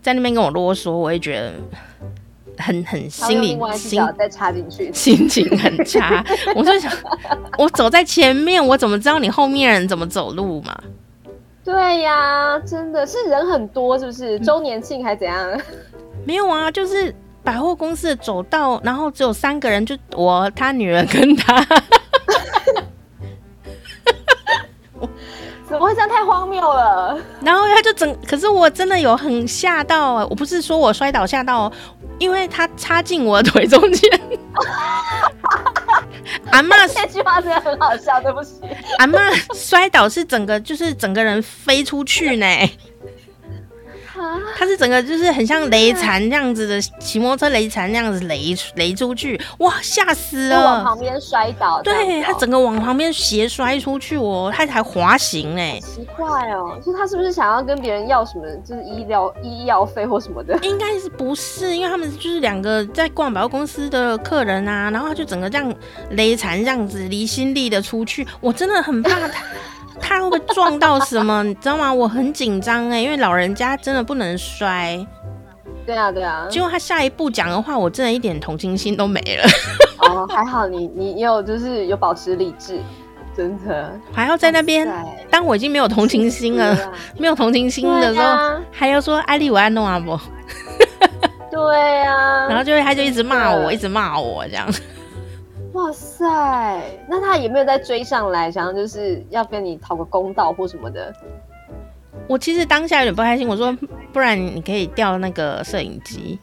[0.00, 1.54] 在那边跟我啰嗦，我也觉得
[2.56, 6.24] 很很心里心再插进去，心情很差。
[6.54, 6.88] 我就想，
[7.58, 10.80] 我走在前面，我怎么知道你后面人怎么走路嘛？
[11.64, 15.60] 对呀，真的是人很多，是不是周年庆还怎样？
[16.24, 17.12] 没有啊，就是
[17.44, 21.64] 百货公司的走道，然后只有三个人，就我他女儿跟他。
[25.68, 26.08] 怎么会这样？
[26.08, 27.18] 太荒谬了！
[27.40, 30.26] 然后他就整，可是我真的有很吓到啊！
[30.28, 31.72] 我不是说我摔倒吓到，
[32.18, 34.20] 因为他插进我的腿中间。
[36.52, 38.60] 阿妈这句话真的很好笑，对不起。
[38.98, 39.18] 阿妈
[39.54, 42.46] 摔倒是整个，就是整个人飞出去呢。
[44.56, 50.64] 他是整个就是很像雷残这样子的，骑摩托车雷残那样子雷雷出去，哇，吓死了！
[50.64, 60.58] 往旁边摔倒，对，他整个往旁边斜摔出去哦，他还滑行哎，奇怪哦，就他是不是想要跟别人要什么，就是医疗医药费或什么的？
[60.62, 61.74] 应该是不是？
[61.76, 65.74] 因为他们就是两个在逛百货公司的客人啊，然后他就整个这样
[66.10, 69.42] 雷残这样子离心力的出去，我真的很怕他。
[70.02, 71.42] 他会不会撞到什么？
[71.44, 71.90] 你知道吗？
[71.94, 74.98] 我很紧张哎，因为老人家真的不能摔。
[75.86, 76.46] 对啊，对啊。
[76.50, 79.44] 结果他下一步讲的话，我真的一点同情心都没了。
[79.98, 82.78] 哦，还好你你有就是有保持理智，
[83.36, 83.92] 真的。
[84.12, 84.86] 还要在那边，
[85.30, 86.76] 当我已经没有同情心了，
[87.18, 90.20] 没有同情心的时候，啊、还要说艾利我爱弄阿伯。
[91.50, 92.46] 对啊。
[92.50, 94.68] 然后就他就一直骂我，一直骂我这样。
[95.72, 96.26] 哇塞，
[97.08, 101.14] 那他有没有再追上来，想要就是要跟你讨个公道或什么的？
[102.28, 103.76] 我其实当下有点不开心，我说
[104.12, 106.38] 不然你可以调那个摄影机。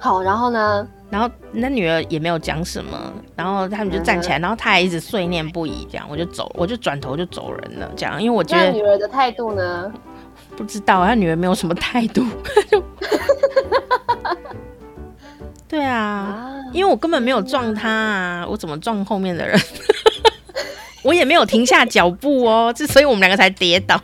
[0.00, 0.86] 好，然后呢？
[1.10, 9.92] 然后那女儿也没有讲什么，然后他们就站起来，然后他还一直碎念不已，这样我就走，我就转头就走人了，这样，因为我觉得女儿的态度呢？
[10.56, 12.24] 不知道，他女儿没有什么态度。
[15.72, 19.58] 对啊，啊，因为我根本没有撞他啊，我怎么撞后面的人？
[21.02, 23.98] 我也没有停下脚步哦，这所以我们两个才跌倒。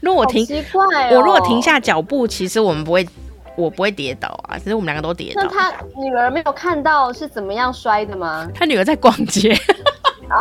[0.00, 3.06] 如果我停，奇怪哦，我如果停下脚步，其实我们不会，
[3.56, 4.58] 我不会跌倒啊。
[4.58, 5.42] 只是我们两个都跌倒。
[5.44, 8.48] 那他女儿没有看到是怎么样摔的吗？
[8.52, 9.54] 他女儿在逛街，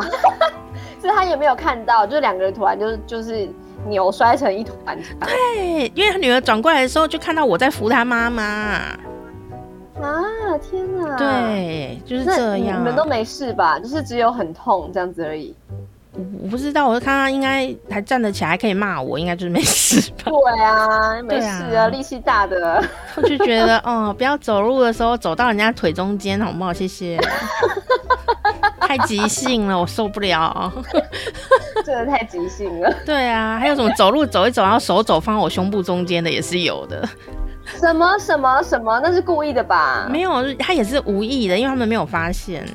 [1.00, 3.48] 所以他也没有看到，就是两个人突然就是就是
[3.88, 4.98] 扭摔成一团。
[5.20, 8.82] 对，因为他女儿转过来的时候，就看到我在扶他妈妈。
[10.46, 11.18] 啊天哪！
[11.18, 12.80] 对，就是这样。
[12.80, 13.80] 你们都没事吧？
[13.80, 15.56] 就是只有很痛这样子而已。
[16.14, 20.26] 我我不知道，我就看他应该还站得起来，还可以骂我，应该就是没事吧？
[20.26, 22.84] 对啊，没事啊，力气大的。
[23.16, 26.74] 我就觉得，哦，不要走路的时候走到人家腿中间，好不好？
[26.74, 27.18] 谢谢。
[28.82, 30.70] 太急性了，我受不了。
[31.86, 32.94] 真的太急性了。
[33.06, 37.08] 对啊，还有什么走路走一走，然后手肘放我胸部中间的也是有的。
[37.80, 39.00] 什么什么什么？
[39.04, 40.08] 那是故意的吧？
[40.10, 42.66] 没有，他也是无意的，因为他们没有发现。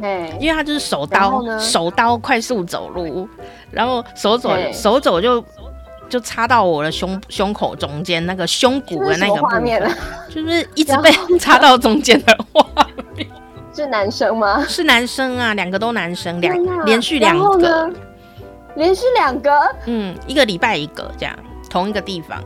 [0.00, 3.28] 嘿，因为他就是手刀，手刀快速走路，
[3.70, 5.44] 然后手肘手肘就
[6.08, 9.96] 就插到我的胸胸口中间那个胸骨的那个部分，
[10.28, 12.64] 就是一直被插到中间的画
[13.14, 13.28] 面。
[13.72, 14.64] 是男生吗？
[14.66, 17.90] 是男生啊，两个都男生，两连续两个，
[18.74, 19.52] 连续两个，
[19.86, 22.42] 嗯，一个礼拜一个这样，同一个地方。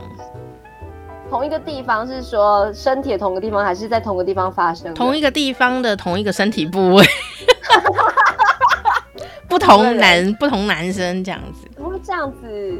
[1.29, 4.93] 同一个地方是说身体的同一个地方，还是在同一个地方发生？
[4.93, 7.05] 同一个地方的同一个身体部位，
[9.49, 11.67] 不同男不同男生这样子。
[11.73, 12.73] 怎么会这样子？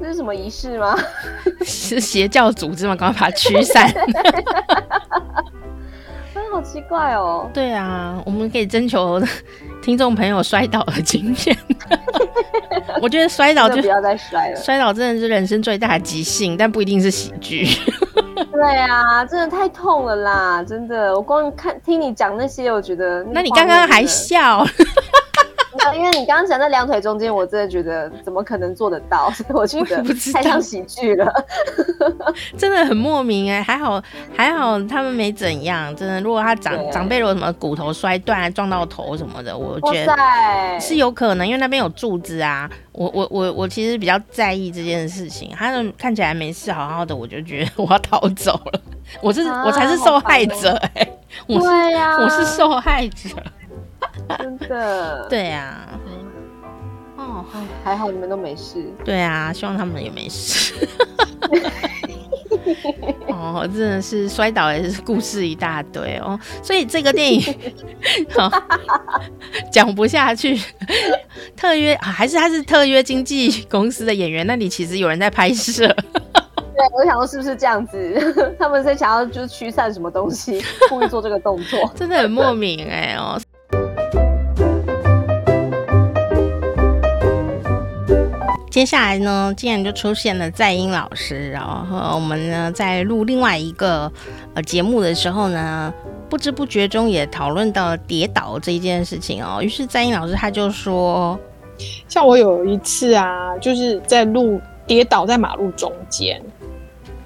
[0.00, 0.96] 这是什么仪式吗？
[1.64, 2.96] 是邪教组织吗？
[2.96, 3.88] 赶快把它驱散。
[6.52, 7.48] 好奇怪哦。
[7.54, 9.20] 对啊，我们可以征求
[9.82, 11.56] 听众朋友摔倒的经验。
[13.00, 14.56] 我觉得摔倒就不要再摔了。
[14.56, 17.66] 摔倒真的是人生最大的即兴，但不一定是喜剧。
[18.52, 20.62] 对啊，真的太痛了啦！
[20.62, 24.64] 真的，我光看听你讲那些，我觉得那，那你刚刚还笑。
[25.94, 29.30] 因为你刚刚讲在两腿中间，我真的觉得怎么可能做得到？
[29.30, 31.32] 所以我觉得太像喜剧了，
[32.58, 33.62] 真的很莫名哎、欸。
[33.62, 34.02] 还好
[34.36, 36.20] 还好他们没怎样，真的。
[36.20, 40.14] 如果他长长辈如果什么骨头摔断、撞到头什么的，我觉得
[40.80, 42.70] 是有可能，因为那边有柱子啊。
[42.92, 45.50] 我我我我其实比较在意这件事情。
[45.56, 48.80] 他们看起来没事，好好的，我就觉得 我要逃走了。
[49.22, 53.30] 我是、啊、我才是受害者哎、欸，我是我是受害者。
[54.42, 55.88] 真的，对啊，
[57.16, 57.44] 哦，
[57.84, 58.84] 还好你们都没事。
[59.04, 60.74] 对啊，希望他们也没事。
[63.26, 67.42] 哦，真的是摔倒也是故事一大堆哦，所以这个电影
[69.70, 70.60] 讲、哦、不下去。
[71.56, 75.86] 特约还是他是特约经纪公司的演员，那里其实有人在拍摄。
[75.88, 78.54] 对，我想说是不是这样子？
[78.58, 83.40] 他们在想要就是驱散什么东西，故意做这个动作，真的很莫名哎哦。
[88.72, 94.10] 接下来呢，竟然就出现了在英老师，然后我们呢在录另外一个
[94.54, 95.92] 呃节目的时候呢，
[96.30, 99.60] 不知不觉中也讨论到了跌倒这一件事情哦。
[99.60, 101.38] 于是在英老师他就说，
[102.08, 106.42] 像我有一次啊，就是在路跌倒在马路中间，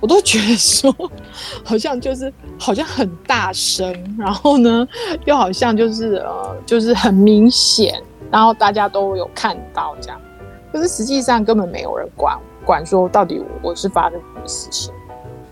[0.00, 0.92] 我都觉得说
[1.64, 4.84] 好像就是好像很大声，然后呢
[5.26, 10.20] 又好像就是呃就是很明显，然后大家都有看到这样。
[10.76, 14.92] 可是实际上根本没有人管管说到底我是发生什么事情，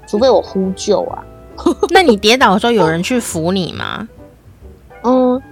[0.06, 1.24] 除非我呼救啊。
[1.88, 4.06] 那你跌倒的时候有人去扶你吗？
[5.02, 5.42] 嗯，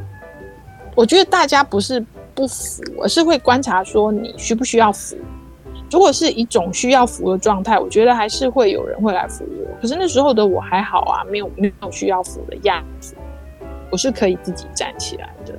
[0.95, 2.05] 我觉得大家不是
[2.35, 5.17] 不扶，而是会观察说你需不需要扶。
[5.91, 9.81] 如果是一种需要扶的状态，我觉得还是会有人会来扶我。
[9.81, 13.15] 可是那时候的我还好啊，没有没有需要扶的样子，
[13.91, 15.55] 我是可以自己站起来的。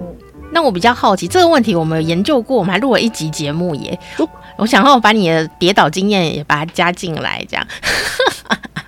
[0.00, 0.16] 嗯。
[0.52, 3.98] 那我比较好奇这个问题，我们有研究过，我们还录了一集节目耶。
[4.56, 7.66] 我想要把你的跌倒经验也把它加进来，这样，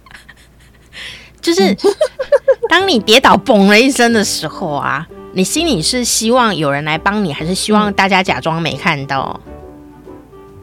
[1.43, 1.77] 就是
[2.71, 9.39] 当你跌倒嘣了一声的时候啊，你心里是希望有人来帮你，还是希望大家假装没看到？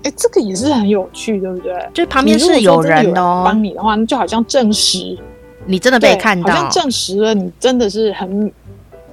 [0.03, 1.73] 哎、欸，这个也是很有趣，对不对？
[1.93, 5.17] 就旁边是有人的哦，帮你的话，那就好像证实
[5.65, 8.51] 你真的被看到，好像证实了你真的是很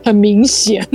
[0.04, 0.86] 很明显。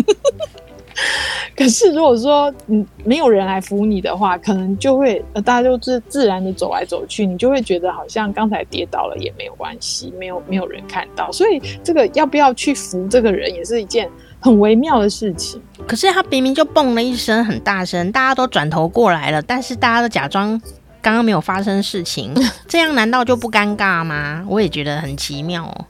[1.56, 15.62] 可是如果说嗯没有人来扶你的话，可能就会呃大家就自自然的走来走去，你就会觉得好像刚才跌倒了也没有关系，没有没有人看到，所以这个要不要去扶这个人也是一件很微妙的事情。
[15.88, 20.60] 可是他明明就蹦了一声很大声，大家都转头过来了，但是大家都假装
[21.02, 22.34] 刚刚没有发生事情，
[22.68, 24.46] 这样难道就不尴尬吗？
[24.50, 25.86] 我也觉得很奇妙哦。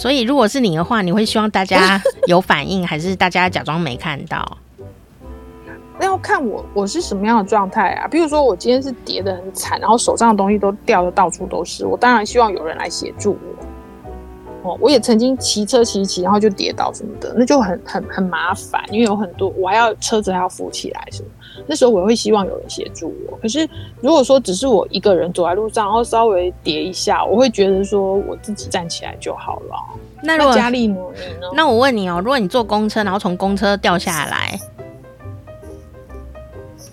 [0.00, 4.56] 所以，如果是你的话，你会希望大家 有反应，还是大家假装没看到？
[5.98, 8.08] 那要看我我是什么样的状态啊。
[8.08, 13.36] 比如说，我今天是跌得很惨，然后手上的东西都掉的到处都是，我当然希望有人来协助
[14.62, 14.70] 我。
[14.70, 21.28] 哦，我也曾经骑车骑骑，然后就跌倒什么的，那就很很很麻烦，因为有很多我还要车子还要扶起来什么。
[21.66, 23.36] 那时候我会希望有人协助我。
[23.38, 23.68] 可是
[24.00, 29.76] 如果说只是我一个人走在路上，然后稍微跌一下，我会觉得说我自己站起来就好了。
[30.22, 30.96] 那如果佳丽呢？
[31.54, 34.58] 那我问你哦，如果你坐公车，然后从公车掉下来，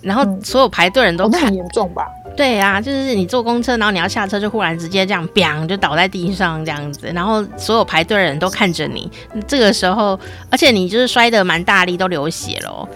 [0.00, 2.06] 然后所有排队人都看，很严重吧？
[2.34, 9.10] 对啊，就是你坐公车，然后你要下车，就忽然直接这样，砰，就倒在地上这样子，然后所有排队的人都看着你。
[9.46, 12.88] 这个时候，而且你就是摔得蛮大力，都流血了。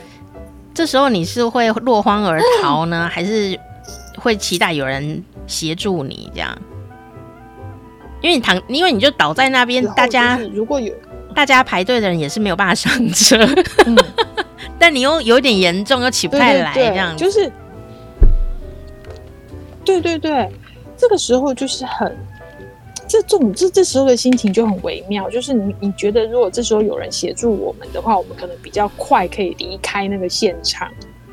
[0.75, 3.59] 这时候你是会落荒而逃呢， 还是
[4.19, 6.57] 会期待有人协助你这样？
[8.21, 10.95] 因为你躺，因为你就倒在那边，大家如果有
[11.35, 13.37] 大家排队的人也是没有办法上车。
[13.87, 13.97] 嗯
[14.79, 17.51] 但你又有点严重，又起不太来，这样就是，
[19.85, 20.51] 对对对，
[20.97, 22.17] 这个时候就是很，
[23.13, 30.91] 这种这这时候的心情就很微妙，就是你你觉得如果这时候有人协助我们的话，我们可能比较快可以离开那个现场，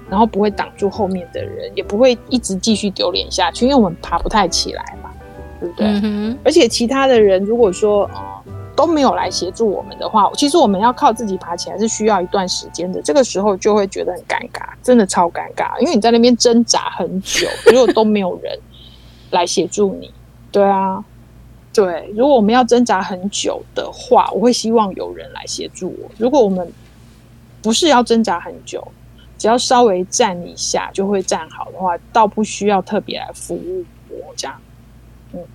[0.09, 5.09] 然后不会挡住后面的人，也不会一直继续丢脸下去，因为我们爬不太起来嘛，
[5.61, 5.87] 对不对？
[6.03, 8.09] 嗯、而且其他的人如果说
[8.75, 13.01] 都没有来协助我们的话，其实我们要靠自己爬起来是需要一段时间的。
[13.01, 18.57] 这个时候就会觉得很尴尬，真的超尴尬，因为你在那边挣扎很久， 如果都没有人
[19.31, 20.13] 来协助你，
[20.51, 21.03] 对啊，
[21.73, 22.11] 对。
[22.15, 26.11] 如果我们要挣扎很久的话，我会希望有人来协助我。
[26.17, 26.71] 如果我们
[27.61, 28.85] 不是要挣扎很久，
[29.37, 34.59] 只要稍微站一下就会站好的话，倒不需要特别来服务我这样。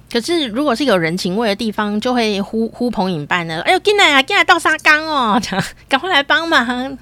[0.09, 3.61] 可是如果是有人情味的地方，就会呼呼朋引伴的。
[3.63, 5.41] 哎呦，进来啊，进来倒沙缸哦，
[5.89, 6.97] 赶快来帮忙。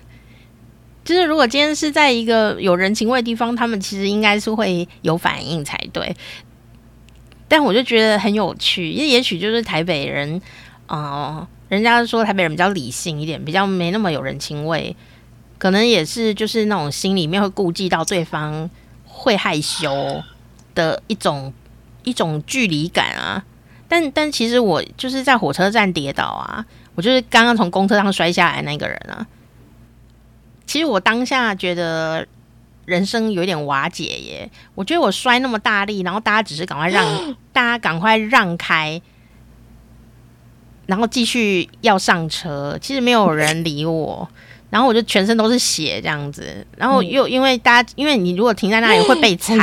[1.05, 6.17] 就是如果今天是在一个有人情味的地方，他们其实应该是会有反应才对。
[7.53, 10.41] 但我就觉得很有趣，因为也许就是台北人，
[10.89, 14.97] 哦、人家说台北人比较理性一点，比较没那么有人情味，
[15.59, 18.71] 可能也是就是那种心里面会顾忌到对方
[19.05, 20.23] 会害羞
[20.75, 21.53] 的一种。
[22.05, 23.45] 一种距离感啊，
[23.87, 29.25] 但但其实我就是在火车站跌倒啊，我就是刚刚从公车上摔下来那个人啊。
[30.67, 32.27] 其实我当下觉得
[32.85, 37.05] 人生有点瓦解耶，我觉得我摔那么大力，然后大家只是赶快让
[37.53, 39.01] 大家赶快让开，
[40.87, 44.29] 然后继续要上车，其实没有人理我。
[44.71, 49.55] 然后我就全身都是血这样子，然后又因为大家，因为你如果停在那里会被踩，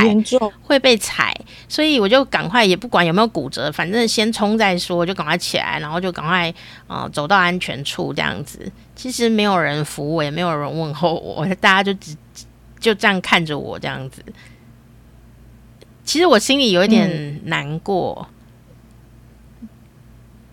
[0.61, 1.36] 会被踩，
[1.67, 6.53] 所以我就赶快也不管有没有骨折，反正先冲再说，就赶快起来，然后就赶快
[6.86, 8.72] 呃走到安全处这样子。
[8.95, 12.15] 其实没有人扶我，也没有人问候我，大家就只
[12.80, 14.23] 就这样看着我这样子。
[16.03, 18.27] 其实我心里有一点难过，
[19.61, 19.69] 嗯、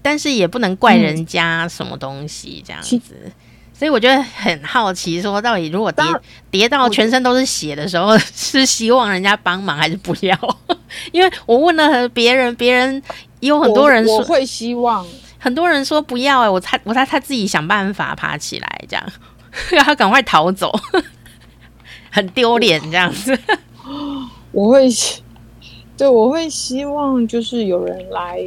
[0.02, 3.32] 但是也不能怪人家什么东西这样子。
[3.72, 6.04] 所以我觉得很好奇，说到底，如果跌
[6.50, 10.58] 跌到全身都是血的时候， 是希望人家帮忙还是不要？
[11.12, 13.02] 因为我问了别人，别人
[13.40, 15.06] 也有很多人说会希望，
[15.38, 19.12] 很多人说不要哎、欸，我猜我猜他自己想办法爬起来，这样
[19.70, 20.74] 让 他赶快逃走，
[22.16, 23.38] 很丢脸这样子。
[24.50, 24.88] 我会，
[25.98, 28.40] 对，我会希望就是有人来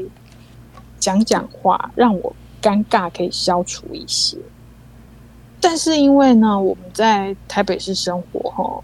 [0.98, 4.36] 讲讲话，让我尴尬可以消除一些。
[5.62, 8.82] 但是因为呢，我们在台北市生活哈，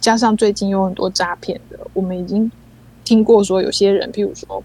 [0.00, 2.50] 加上最近有很多诈骗的，我们已经
[3.04, 4.64] 听过说有些人，譬如说，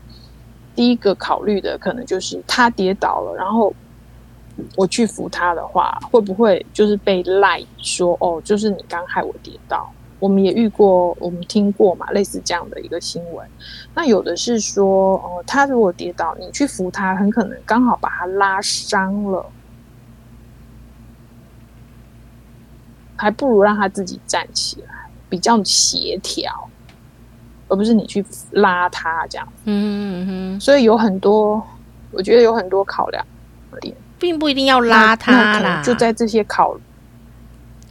[0.74, 3.74] 第一个考虑的可能就是他跌倒了，然后
[4.76, 9.92] 我去扶他的话，会不会就是被赖说哦，就是你刚害我跌倒？
[10.20, 13.48] 我们也遇过，我们听过嘛，类似这样的一个新闻。
[13.96, 19.46] 那有的是说哦，他如果跌倒，你去扶他，很可能刚好把他拉伤了。
[23.16, 24.94] 还不如让他自己站起来，
[25.30, 26.70] 比较协调，
[27.68, 29.48] 而不是你去拉他这样。
[29.66, 30.60] 嗯嗯嗯。
[30.60, 31.64] 所以有很多，
[32.12, 33.24] 我觉得有很多考量
[33.80, 35.82] 点，并不一定要拉他啦。
[35.84, 36.78] 就在这些考，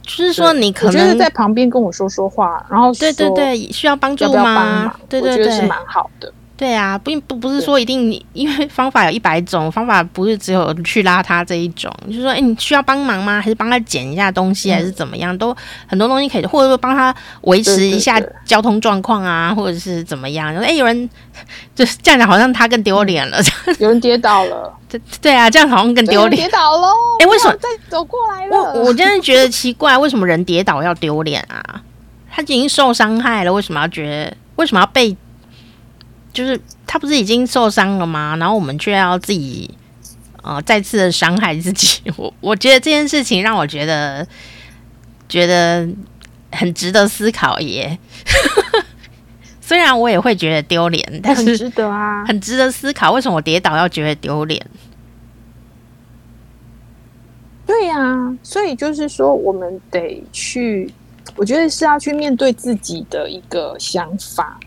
[0.01, 4.31] 就是说你可能就是在旁边跟我说说话，然后对对对，需要帮助吗？
[4.31, 4.99] 要要帮忙？
[5.09, 6.33] 对对对，我觉得是蛮好的。
[6.61, 11.91] 对啊，不不不是说一定你，因为 方法有一百种，方法不是只有去拉他这一种。
[12.05, 13.41] 就是说，哎，你需要帮忙吗？
[13.41, 15.35] 还是帮他捡一下东西，还是怎么样？
[15.35, 15.57] 都
[15.87, 20.53] 很多东西可以，或者说帮他维持一下交通状况啊，或者是怎么样？
[20.53, 21.09] 说，哎，有人
[21.73, 23.39] 就是这样讲，好像他更丢脸了。
[23.79, 26.43] 有人跌倒了，对对啊，这样好像更丢脸。
[26.43, 26.89] 跌倒喽！
[27.21, 28.55] 哎，为什么再走过来了？
[28.75, 31.81] 我我真的觉得奇怪，为什么人跌倒要丢脸啊？
[32.29, 34.37] 他已经受伤害了，为什么要觉得？
[34.57, 35.17] 为什么要被？
[36.33, 38.35] 就是他不是已经受伤了吗？
[38.37, 39.69] 然后我们却要自己
[40.41, 42.01] 呃再次的伤害自己。
[42.17, 44.27] 我我觉得这件事情让我觉得
[45.27, 45.87] 觉得
[46.51, 47.97] 很值得思考耶。
[49.61, 53.11] 虽然我也会觉得丢脸，但是很值得啊， 很值得思考。
[53.13, 54.65] 为什么我跌倒要觉得丢脸？
[57.65, 60.93] 对呀、啊，所以就是说我们得去
[61.37, 64.59] 我觉得是要去面对自己的一个想法，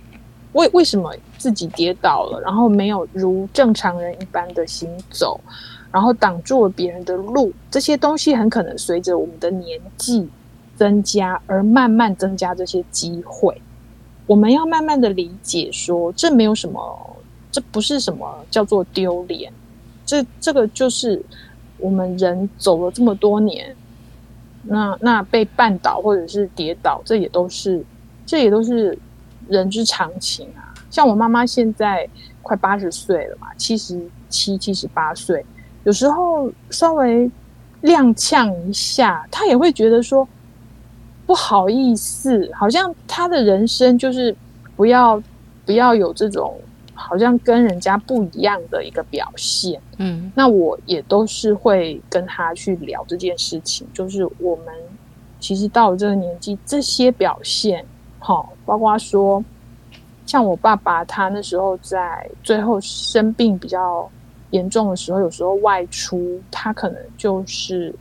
[0.54, 1.14] 为为什么
[1.44, 5.38] 自己跌倒了，然后没有如正常人一般的行走，
[5.92, 10.26] 然后挡住了别人的路，这些东西很可能随着我们的年纪
[10.74, 13.60] 增加而慢慢增加这些机会。
[14.26, 17.14] 我们要慢慢的理解说，这没有什么，
[17.52, 19.52] 这不是什么叫做丢脸，
[20.06, 21.22] 这这个就是
[21.76, 23.76] 我们人走了这么多年。
[24.62, 27.84] 那那被绊倒或者是跌倒，这也都是，
[28.24, 28.98] 这也都是
[29.46, 30.63] 人之常情啊。
[30.94, 32.08] 像我妈妈现在
[32.40, 35.44] 快八十岁了嘛，七十七、七十八岁，
[35.82, 37.28] 有时候稍微
[37.82, 40.28] 踉跄一下，她也会觉得说
[41.26, 44.32] 不好意思，好像她的人生就是
[44.76, 45.20] 不要
[45.66, 46.56] 不要有这种。
[46.96, 54.66] 好像跟人家不一样的一个表现，嗯，那我也都是会跟她去聊这件事情，就是我们
[55.40, 57.84] 其实到了这个年纪，这些表现，
[58.20, 59.44] 好，包括说，
[60.34, 64.10] 像我爸爸他那时候在最后生病比较
[64.50, 67.94] 严重的时候，有时候外出，他可能就是，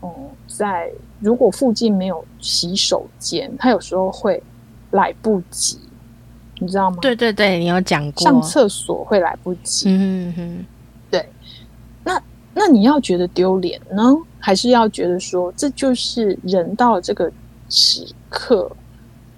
[0.00, 0.10] 嗯，
[0.46, 4.42] 在如果附近没有洗手间，他有时候会
[4.92, 5.78] 来不及。
[6.58, 6.96] 你知道吗？
[7.02, 9.90] 对对对，你有讲过，上厕所会来不及。
[9.90, 10.66] 嗯哼，
[11.10, 11.28] 对。
[12.02, 12.18] 那
[12.54, 14.02] 那你要觉得丢脸呢，
[14.38, 17.30] 还是要觉得说这就是人到了这个
[17.68, 18.74] 时刻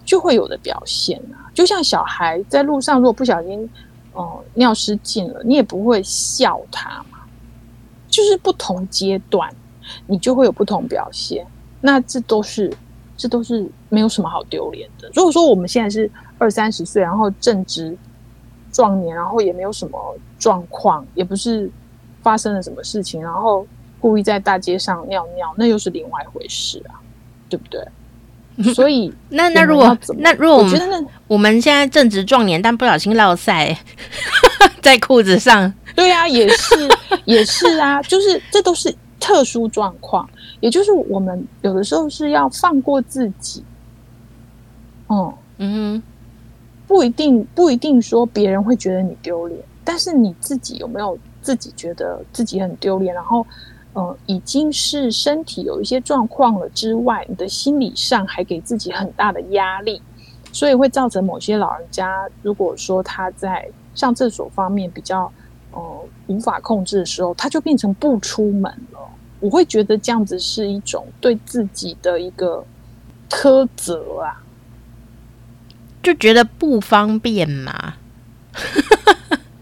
[0.05, 1.46] 就会有的表现啊？
[1.57, 3.69] 就像小孩在路上如果不小心
[4.13, 7.19] 哦、尿失禁了，你也不会笑他嘛。
[8.07, 9.53] 就是不同阶段，
[10.07, 11.45] 你就会有不同表现。
[11.81, 12.73] 那这都是
[13.17, 15.11] 这都是没有什么好丢脸的。
[15.15, 16.09] 如果说我们现在是。
[16.39, 17.97] 二三十岁，然后正值
[18.71, 21.71] 壮年，然后也没有什么状况，也不是
[22.21, 23.67] 发生了什么事情，然后
[23.99, 27.01] 故意在大街上尿尿，那又是另外一回事啊，
[27.49, 27.83] 对不对？
[28.75, 33.77] 所以，那那如果那如果我们觉得那我们现在正值壮年，但不小心落塞
[34.81, 36.75] 在裤子上，对啊，也是
[37.27, 40.29] 也是啊，就是这都是特殊状况，
[40.61, 43.63] 也就是我们有的时候是要放过自己，
[45.09, 46.03] 嗯嗯。
[46.89, 53.13] 不一定不一定说别人会觉得你丢脸，但是你自己有没有自己觉得自己很丢脸？
[53.13, 53.45] 然后，
[53.97, 60.03] 呃，已经是身体有一些状况了之外，你的心理上还给自己很大的压力，
[60.53, 65.33] 所以会造成某些老人家，如果说他在上厕所方面比较
[65.71, 65.81] 呃
[66.27, 68.99] 无法控制的时候，他就变成不出门了。
[69.41, 72.63] 我会觉得这样子是一种对自己的一个
[73.31, 74.43] 苛责啊。
[76.03, 77.95] 就觉得不方便嘛，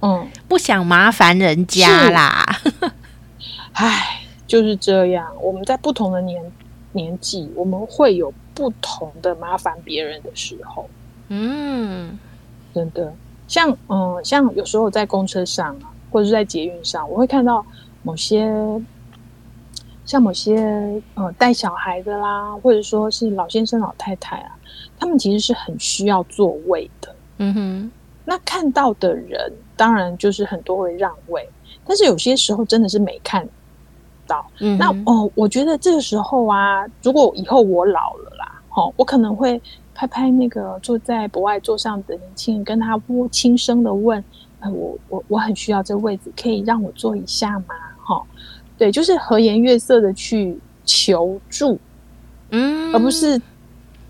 [0.03, 2.61] 嗯， 不想麻烦人家啦。
[3.74, 4.13] 唉，
[4.47, 5.30] 就是这样。
[5.40, 6.53] 我们在不同的年
[6.92, 10.88] 年纪，我们会有不同的麻烦别人的时候。
[11.28, 12.18] 嗯，
[12.74, 13.12] 真的，
[13.49, 17.64] 像嗯，像有时候在公车上啊，或者是在捷运上，我会看到
[18.03, 18.47] 某些，
[20.05, 24.57] 像某些呃带小孩的啦，或者说是老先生、老太太啊。
[24.99, 27.90] 他们其实是很需要座位的，嗯哼。
[28.26, 31.47] 那看到的人当然就是很多会让位，
[31.86, 33.47] 但是有些时候真的是没看
[34.27, 34.45] 到。
[34.61, 34.77] 嗯。
[34.79, 39.61] 那哦，我觉得这个时候啊，如果以后我老了啦，哦，我可能会
[39.95, 44.22] 拍拍那个坐在博爱座上的年轻人，跟他轻轻声的问
[44.61, 48.22] ：“呃，我我我很需要这位置，可以让我坐一下吗？”哈、哦，
[48.77, 51.79] 对，就是和颜悦色的去求助，
[52.51, 53.41] 嗯，而不是。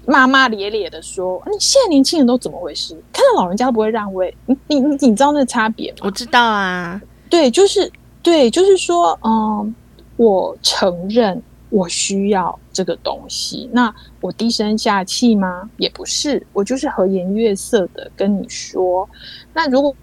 [0.07, 2.95] 骂骂咧咧的说：“你现在年轻人都怎么回事？
[3.11, 7.01] 看到老人家都不会让位，你你你，你知道那差别吗？”我知道啊，
[7.31, 7.91] 对，就是
[8.23, 9.75] 对，就是说，嗯，
[10.17, 15.69] 我承认我需要这个东西，那我低声下气吗？
[15.77, 19.09] 也不是，我就是和颜悦色的跟你说。
[19.53, 19.95] 那如果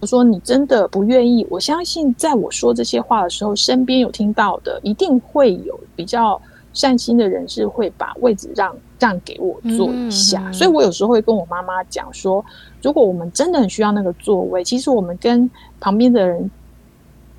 [0.00, 6.40] 我说你真的不愿意，我相信在我说这些话的时候，身边有听到的，一定会有比较
[6.72, 8.74] 善心的人士会把位置让。
[9.00, 12.44] 让给我坐一下，嗯、所以我有时候会跟我妈妈讲说，
[12.82, 16.50] 如果我们真的很需要那个座位，其实我们跟旁边的人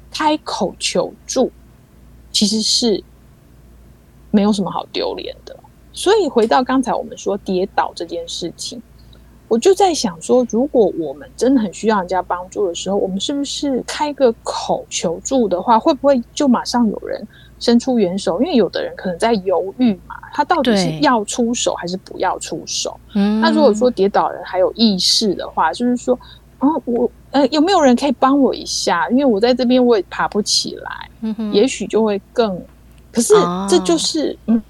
[0.09, 1.51] 开口求助，
[2.32, 3.03] 其实是
[4.32, 5.55] 没有什么好丢脸的。
[5.93, 8.82] 所以回到刚才我们说跌倒这件事情，
[9.47, 17.27] 我就在想说，如果我们真的很需要人家帮助的时候，我们是不是开个口求助的话，会不会就马上有人
[17.59, 18.41] 伸出援手？
[18.41, 20.15] 因为有的人可能在犹豫嘛。
[20.34, 22.97] 他到底是要出手还是不要出手？
[23.13, 26.17] 嗯，那如果说跌倒人还有意识的话，就是说，
[26.59, 29.09] 啊，我呃有没有人可以帮我一下？
[29.09, 32.61] 因为我在这边我也爬不起来，嗯，也许就会更。
[33.11, 33.34] 可是
[33.67, 34.63] 这就是，哦、嗯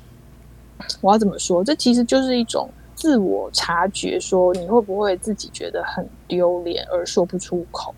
[0.99, 1.64] 我要怎么说？
[1.64, 7.93] 这其实就是一种自我察觉，说你会不会自己觉得很丢脸而说不出口。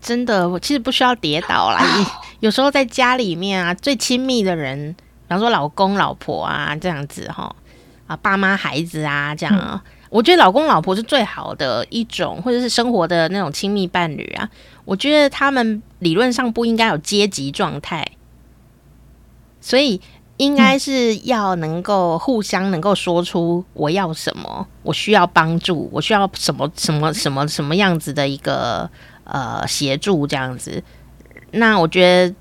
[0.00, 1.80] 真的，我其实不需要跌倒啦。
[2.40, 7.54] 有时候在家里面啊，最亲密的人，比方说老公、老婆啊，这样子哈，
[8.06, 14.48] 啊，爸妈、孩子啊，这样啊，嗯、我觉得老公、老婆是最好的一种，或者是生活的那种亲密伴侣啊。
[14.84, 18.06] 我觉得他们理论上不应该有阶级状态，
[19.60, 20.00] 所以
[20.36, 28.90] 应该是要能够互相能够说出我要什么，我需要帮助，我需要什么什么什么什么样子的一个。
[29.28, 30.80] 呃，协助这样子，
[31.50, 32.32] 那我觉得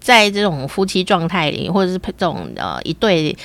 [0.00, 3.36] 在这种夫妻状态里，或者是这种呃一对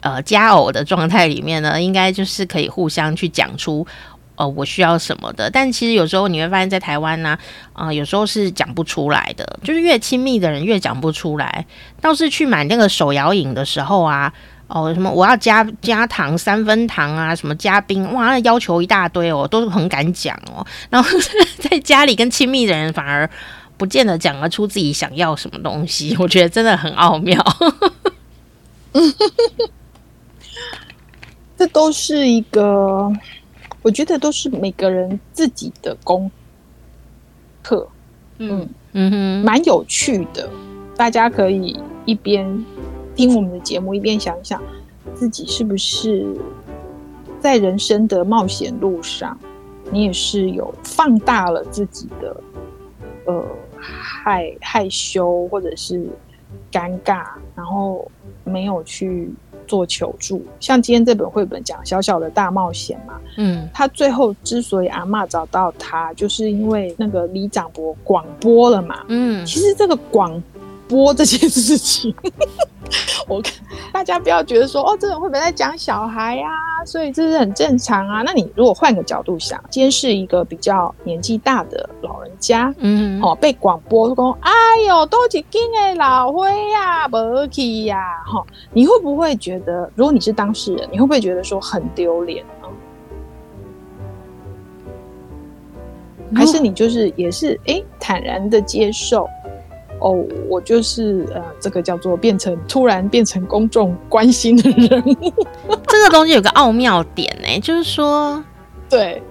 [0.00, 3.86] 呃佳偶的状态里面呢，应该就是可以互相去讲出
[4.36, 5.50] 呃我需要什么的。
[5.50, 7.36] 但其实有时候你会发现在台湾呢，
[7.72, 11.66] 啊、有时候是讲不出来的，就是越亲密的人越讲不出来。
[12.00, 14.32] 倒是去买那个手摇饮的时候啊。
[14.68, 20.66] 哦，什么我要加加糖三分糖啊，什么加冰，哇，那要求一大堆哦，都是很敢讲哦。
[20.88, 21.10] 然后
[21.60, 23.28] 在家里跟亲密的人反而
[23.82, 27.44] 不见得讲得出自己想要什么东西， 我觉得真的很奥妙。
[31.58, 33.12] 这都是一个，
[33.82, 36.30] 我觉得都是每个人自己的功
[37.60, 37.88] 课。
[38.38, 40.48] 嗯嗯哼，蛮有趣的，
[40.96, 42.64] 大家可以一边。
[43.16, 44.62] 听我们的节目，一边想一想
[45.12, 46.24] 自己是不是
[47.40, 49.36] 在人生的冒险路上，
[49.90, 52.40] 你也是有放大了自己的
[53.26, 53.44] 呃
[53.82, 56.08] 害害羞或者是
[56.70, 57.24] 尴尬，
[57.56, 58.10] 然后
[58.44, 59.30] 没有去
[59.66, 60.44] 做求助。
[60.60, 70.42] 像今天这本绘本讲小小的大冒险嘛，嗯，他最后之所以阿妈找到他，就是因为那个李长博广播了嘛，嗯，其实这个广
[70.92, 72.14] 播这件事情。
[73.26, 73.54] 我看
[73.90, 78.20] 大家不要觉得说哦，这种会不会在讲小孩啊，所以这是很正常啊。
[78.22, 84.52] 那你如果换个角度想，今天是一个比较年纪大的老人家，嗯，哦，被广播说，哎
[84.86, 87.16] 呦，都几斤的老灰呀，不
[87.46, 92.68] 去呀，哈，你会不会觉得，如果你是当事人，你会不会觉得说很丢脸呢？
[96.34, 99.28] 还是你就是也是哎坦然的接受？
[100.02, 105.32] 哦，我就是呃，这个叫做变成突然变成公众关心的人物。
[105.86, 108.42] 这个东西有个奥妙点呢，就是说，
[108.90, 109.22] 对，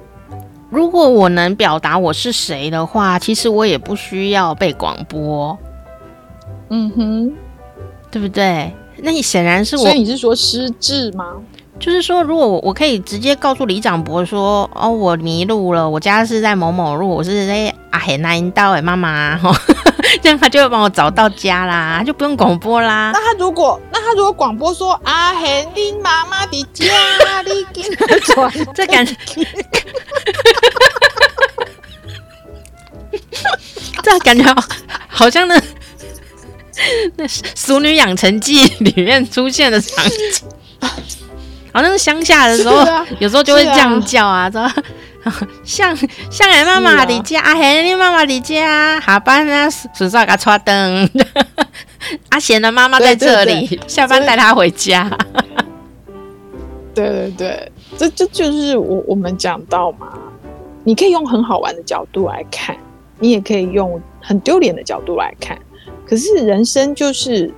[0.69, 5.57] 如果我能表达我是谁的话，其实我也不需要被广播。
[6.69, 7.34] 嗯哼，
[8.09, 8.74] 对不对？
[9.03, 11.34] 那你显然是我，所以你是说失智吗？
[11.80, 19.51] 就是说，如果我我可以直接告诉李长博说，哦，我迷路了，我家是在某某路，我是在阿海那一道哎，妈妈哈。
[20.22, 23.12] 这样他就会帮我找到家啦，就不用广播啦。
[23.14, 26.86] 那他如果，那他如果广播说阿贤你妈妈的家，
[27.45, 29.16] 你给他转， 这感觉，
[34.04, 34.64] 这感觉好，
[35.08, 35.62] 好像那
[37.16, 37.26] 那
[37.56, 40.47] 《熟女养成记》里面出现的场景，
[41.74, 44.70] 好像是乡下的时候，啊、有时候就会这样叫啊，知道
[45.63, 45.95] 像
[46.32, 51.09] 像你妈妈的家，阿贤你妈妈的家，下 班啊，叔叔给他插灯。
[52.30, 55.09] 阿贤的妈妈在这里，对对对，下班带他回家。
[56.95, 60.11] 对对对，这这就是我我们讲到嘛，
[60.84, 62.76] 你可以用很好玩的角度来看，
[63.19, 65.57] 你也可以用很丢脸的角度来看。
[66.05, 67.53] 可是人生就是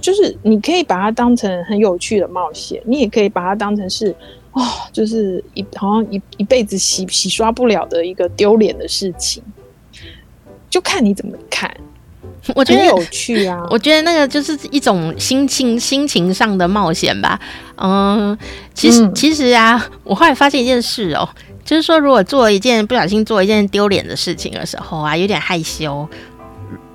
[0.00, 4.14] 就是，你可以把它当成很有趣的冒险，你也可以把它当成是。
[4.54, 9.42] 哦，就是一好像一一辈子洗洗刷不了的一个丢脸的事情，
[10.70, 11.72] 就看你怎么看。
[12.54, 17.40] 我觉得有趣啊， 我觉得那个就是一种心情心情上的冒险吧。
[17.76, 18.36] 嗯，
[18.74, 21.26] 其实、嗯、其实啊，我后来发现一件事哦，
[21.64, 26.06] 就是说如果做一件不小心做一件丢脸的事情的时候啊，有点害羞。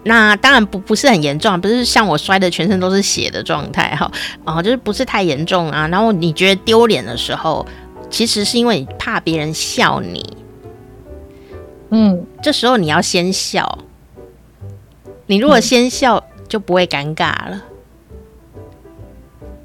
[0.03, 4.11] 那当然不不是很严重，不是像我摔的全身都是血的状态哈，
[4.45, 5.87] 哦，就是不是太严重啊。
[5.87, 7.65] 然后你觉得丢脸的时候，
[8.09, 10.37] 其实是因为你怕别人笑你，
[11.91, 13.79] 嗯，这时候你要先笑。
[15.27, 17.61] 你如果先笑，就不会尴尬了。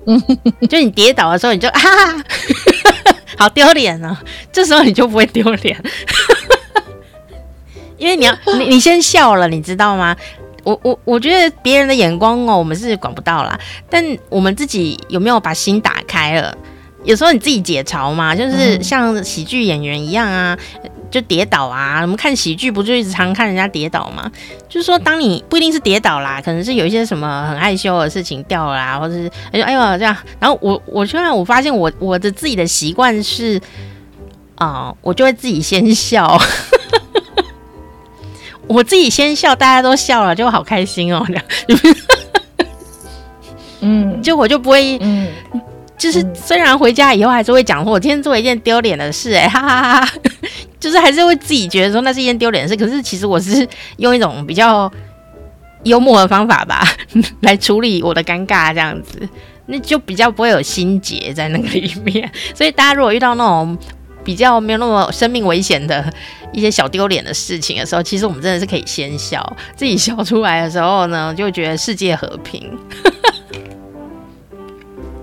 [0.06, 0.22] 嗯，
[0.68, 2.24] 就你跌倒的时候，你就哈哈，
[3.38, 4.22] 好丢脸啊！
[4.52, 5.82] 这时候你就不会丢脸。
[8.04, 10.14] 因为你要 你你先笑了，你知道吗？
[10.62, 13.58] 我我我觉得别人的眼光哦，我们是管不到啦。
[13.88, 16.56] 但我们自己有没有把心打开了？
[17.04, 20.56] 有时候你自己解嘲嘛，就是像喜剧演员一样啊，
[21.10, 22.00] 就跌倒啊。
[22.00, 24.30] 我们看喜剧不就一直常看人家跌倒嘛？
[24.68, 30.16] 就是说，当你不一定是跌倒啦，可能是有一些什么很害羞的事情掉了啦，或者是哎呦哎呦这样。
[30.40, 33.60] 然后我我突然我发现我我的自己的习惯是
[34.54, 36.40] 啊、呃，我就会自己先笑。
[38.66, 41.26] 我自己先笑，大家都笑了，就好开心哦。
[43.80, 45.28] 嗯， 就我就不会，嗯。
[45.96, 50.12] 就是虽然回家以后还是会讲说，我今天做了一件丢脸的事，哎，哈哈哈哈，
[50.78, 52.76] 就是还是会自己觉得说那是一件丢脸的事。
[52.76, 53.66] 可是其实我是
[53.98, 54.90] 用一种比较
[55.84, 56.84] 幽默的方法吧，
[57.40, 59.26] 来处理我的尴尬，这样子，
[59.66, 62.30] 那就比较不会有心结在那个里面。
[62.54, 63.78] 所以大家如果遇到那种
[64.24, 66.12] 比较没有那么生命危险的
[66.52, 72.76] 一些小丢脸的事情的时候，其实我们真的是可以先笑，自己笑出来的时候呢，就觉得世界和平。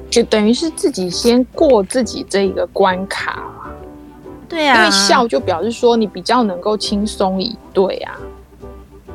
[0.10, 3.41] 就等于是自己先过自己这一个关卡，
[4.49, 8.18] 对啊，因为笑就表示说你比较能够轻松以对啊。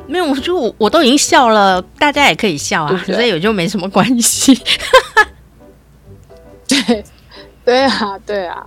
[0.07, 4.59] 没有，我就，我都已经笑了，大家也可以笑啊，所以也就没什么关系。
[6.67, 7.03] 对，
[7.63, 8.65] 对啊，对啊，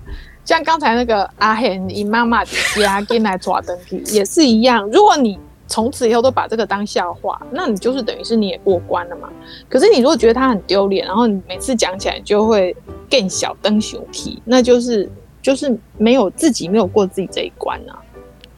[0.50, 5.38] 像刚才那个阿贤，你妈妈家进来抓灯具也是一样，如果你。
[5.72, 9.28] 从此以后都把这个当笑话，那你就是等于是你也过关了嘛。
[9.68, 12.76] 可是你如果觉得他很丢脸，然后你每次讲起来就会
[13.08, 15.08] 更小灯熊皮，那就是
[15.40, 17.94] 就是没有自己没有过自己这一关啊。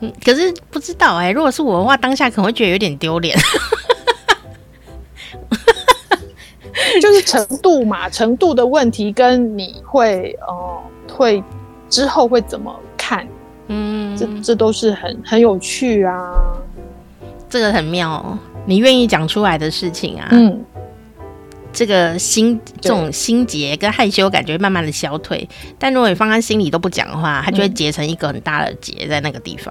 [0.00, 3.36] 嗯，可是不知道哎、欸，如果是我的话，当下可能会觉得有点丢脸。
[7.02, 10.82] 就是程度嘛，程度的问题跟你会呃
[11.14, 11.44] 会
[11.92, 13.28] 之后会怎么看，
[13.68, 16.32] 嗯，这这都是很很有趣啊。
[17.50, 20.64] 这个很妙哦，你愿意讲出来的事情啊，嗯，
[21.70, 25.46] 这个心这种心结跟害羞感觉慢慢的消退，
[25.78, 29.70] 但如果你放在心里都不讲的话，它就会结成一个很大的结在那个地方，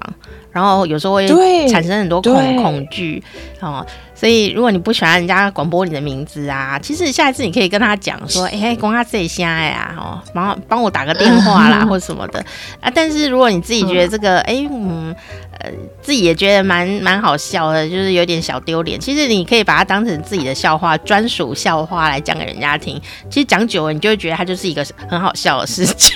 [0.52, 1.28] 然后有时候会
[1.68, 3.24] 产生很多恐恐惧
[3.62, 3.84] 哦。
[4.22, 12.40] 所以，如果你不喜欢人家广播你的名字啊，其实下一次你可以跟他讲说：“哎、欸，公他自己瞎呀，哦，帮帮我打个电话啦， 或什么的
[12.80, 15.16] 啊。”但是如果你自己觉得这个， 哎、欸，嗯，
[15.58, 15.72] 呃，
[16.04, 19.00] 自己也觉得蛮蛮好笑的，就是有点小丢脸。
[19.00, 23.02] 其实你可以把它当成自己的笑话，专属笑话来讲给人家听。
[23.28, 26.16] 其实讲久了，你就会觉得它就是一个很好笑的事情。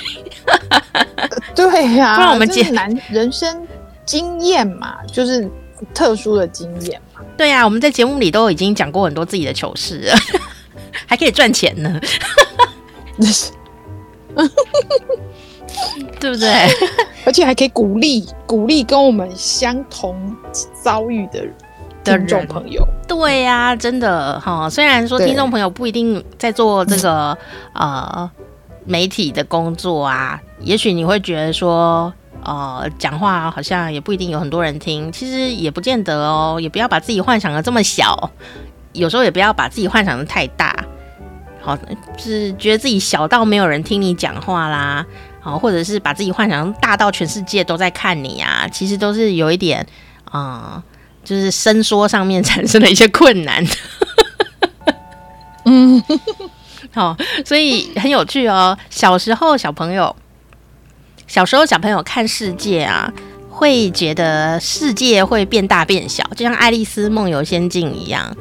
[1.55, 3.65] 对呀、啊，不然我们讲男人生
[4.05, 5.49] 经验嘛，就是
[5.91, 7.01] 特殊的经验。
[7.37, 10.15] 对呀、啊，我们在节目里都已经讲过很多自己的糗事了，
[11.05, 11.99] 还可以赚钱呢，
[16.19, 16.49] 对不对？
[17.25, 20.15] 而且还可以鼓励鼓励跟我们相同
[20.81, 21.43] 遭遇的
[22.03, 22.87] 听众朋友。
[23.07, 24.69] 对呀、啊，真的哈。
[24.69, 27.37] 虽然说听众朋友不一定在做这个
[27.73, 28.29] 呃
[28.85, 32.13] 媒体的工作啊，也许你会觉得说。
[32.45, 36.59] 呃，讲话好像也不一定有很多人听，其实也不见得哦。
[36.61, 38.29] 也不要把自己幻想的这么小，
[38.93, 40.85] 有时候也不要把自己幻想的太大。
[41.59, 45.03] 好，就是觉得自己小到没有人听你讲话啦，
[45.41, 49.83] 好，或者是把自己幻想大到全世界都在看你啊，其实都是有一点
[50.25, 50.83] 啊、呃，
[51.23, 53.65] 就是伸缩上面产生了一些困难。
[55.65, 55.99] 嗯，
[56.93, 58.77] 好，所以很有趣哦。
[58.91, 60.15] 小时候小朋友。
[61.27, 63.11] 小时候小朋友看世界啊，
[63.49, 68.35] 会觉得世界会变大变小，就像《爱丽丝梦游仙境》一样。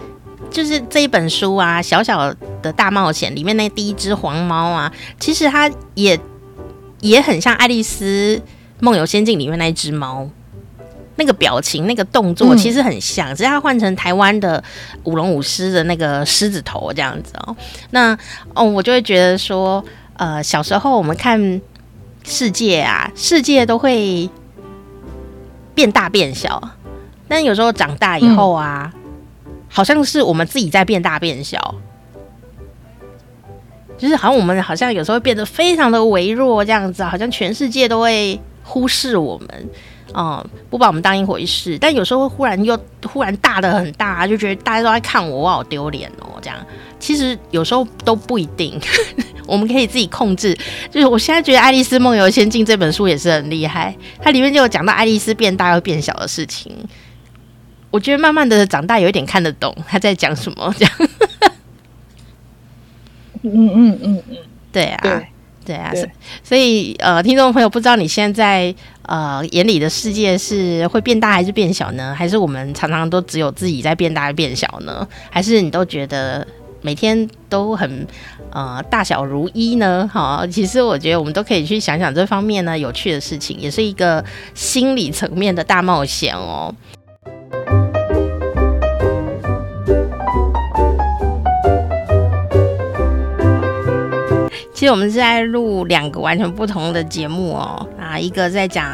[0.50, 2.32] 就是这一本书啊，《小小
[2.62, 6.18] 的大冒险》里面那第一只黄猫啊，其实它也
[7.00, 8.40] 也很像《爱丽丝
[8.78, 10.28] 梦游仙境》里面那只猫，
[11.16, 14.62] 那个表情、那个动作其实很像，只是它换成台湾的
[15.02, 17.56] 舞龙舞狮的那个狮子头这样子哦。
[17.90, 18.16] 那
[18.54, 19.84] 哦，我就会觉得说，
[20.16, 21.60] 呃，小时候我们看。
[22.24, 24.28] 世界啊，世界都会
[25.74, 26.70] 变大变小，
[27.28, 28.92] 但有时候长大以后啊，
[29.68, 31.74] 好像是我们自己在变大变小，
[33.98, 39.68] 就是好像我们好像有时候变得非常的微弱这样子，好像全世界都会忽视我们，
[40.14, 41.76] 嗯，不把我们当一回事。
[41.78, 46.58] 但有时候忽然又忽然大的很大，就觉得大家都在看我，我好丢脸哦，这样。
[46.98, 48.80] 其实有时候都不一定。
[49.46, 50.56] 我们可以自己控制，
[50.90, 56.74] 就是我现在觉得《爱丽丝梦游仙境》这本书也是很厉害，它里面就有讲到爱丽丝变大又变小的事情。
[57.90, 60.94] 我觉得慢慢的长大，有一点看得懂他在讲什么，这样。
[63.42, 64.36] 嗯嗯嗯嗯，
[64.72, 65.26] 对啊，对
[65.64, 66.10] 对啊，对
[66.42, 72.14] 所以呃，听众朋友，不知道你现在呃眼里的世界是会变大还是变小呢？
[72.14, 75.06] 还是我们常常都只有自己在变大变小呢？
[75.30, 76.46] 还是你都觉得？
[76.84, 78.06] 每天都很
[78.50, 80.06] 呃大小如一呢？
[80.12, 86.74] 哈，其实我觉得我们都可以去想想这方面呢有趣的事情，也是一个心理层面的大冒险哦。
[94.74, 98.92] 其实我们是在录两个完全不同的节目哦，啊，一个在讲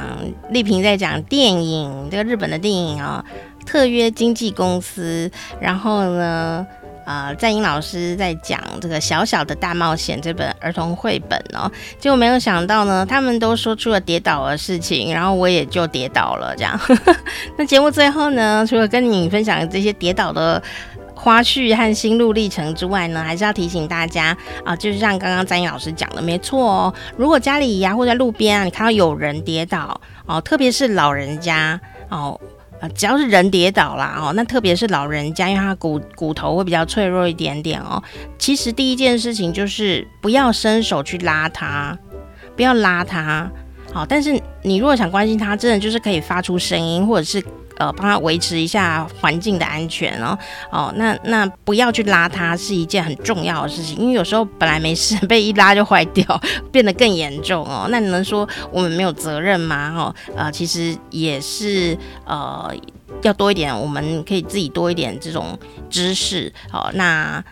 [0.50, 6.66] 丽萍在讲电影，这个日本的电影啊、哦，特约经纪公司，然后呢，
[7.06, 16.78] 呃，在英老师在讲这个小小的大冒险这本儿童绘本哦，结果没有想到呢，他们都说出了跌倒的事情，然后我也就跌倒了，这样。
[17.56, 20.62] 那节目最后呢，除了跟你分享这些跌倒的。
[21.22, 26.94] 花絮和心路历程之外呢，还是要提醒大家啊，就是像刚刚詹英老师讲的，没错哦。
[27.14, 32.40] 如果家里呀、啊、或在路边啊，你看到有人跌倒哦，特别是老人家哦，
[32.80, 38.02] 啊，只要是人跌倒啦哦，那特别是老人家，因为他骨骨头会比较脆弱一点点哦。
[38.38, 41.98] 其实第一件事情就是不要伸手去拉他，
[42.56, 43.50] 不要拉他。
[43.92, 47.44] 好，但是你如果想关心他，真的就是可以发出声音，或者是。
[47.80, 50.38] 呃，帮他维持一下环境的安全哦。
[50.70, 57.88] 哦，那那不要去拉他是一件很重要的事情，因为有时候本来没事，被一拉就坏掉， 变得更严重哦。
[57.90, 59.94] 那你能说我们没有责任吗？
[59.96, 62.70] 哦，呃，其实也是呃，
[63.22, 65.58] 要多一点，我们可以自己多一点这种
[65.88, 66.90] 知识哦。
[66.92, 67.42] 那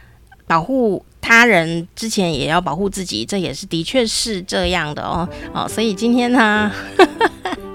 [0.46, 5.26] 保护他人之前也要保护自己，这也是的确是这样的哦。
[5.54, 6.70] 哦，所以今天呢。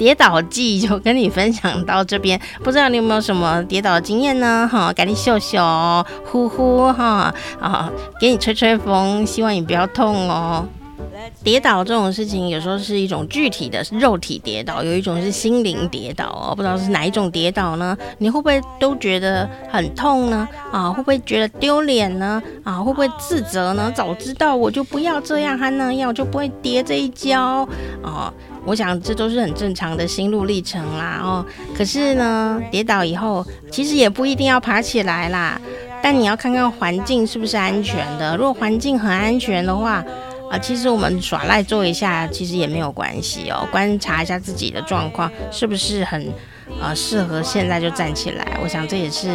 [0.00, 4.66] 跌倒记就跟你分享到这边，不知道你有没有什么跌倒的经验呢？
[4.72, 5.62] 哈，赶紧秀秀，
[6.24, 10.66] 呼呼哈啊，给你吹吹风，希望你不要痛哦。
[11.44, 16.54] 跌倒这种事情，有时候是一种具体的肉体跌倒，有一种是心灵跌倒哦。
[16.54, 17.94] 不知道是哪一种跌倒呢？
[18.16, 20.48] 你会不会都觉得很痛呢？
[20.72, 22.42] 啊，会不会觉得丢脸呢？
[22.64, 23.92] 啊，会不会自责呢？
[23.94, 27.68] 早知道我就不要这样还那样，就不会跌这一跤
[28.02, 28.32] 啊。
[28.64, 31.20] 我想这都是很正常的心路历程啦。
[31.22, 31.44] 哦，
[31.76, 35.60] 可是呢，跌倒以后其实也不一定要爬起来啦。
[36.02, 38.36] 但你要看看环境是不是安全的。
[38.36, 40.04] 如果环境很安全的话，
[40.50, 43.68] 啊，其实我们耍赖坐一下，其实也没有关系哦。
[43.70, 46.32] 观察一下自己的状况，是不是很
[46.80, 48.58] 呃适合现在就站起来？
[48.62, 49.28] 我想这也是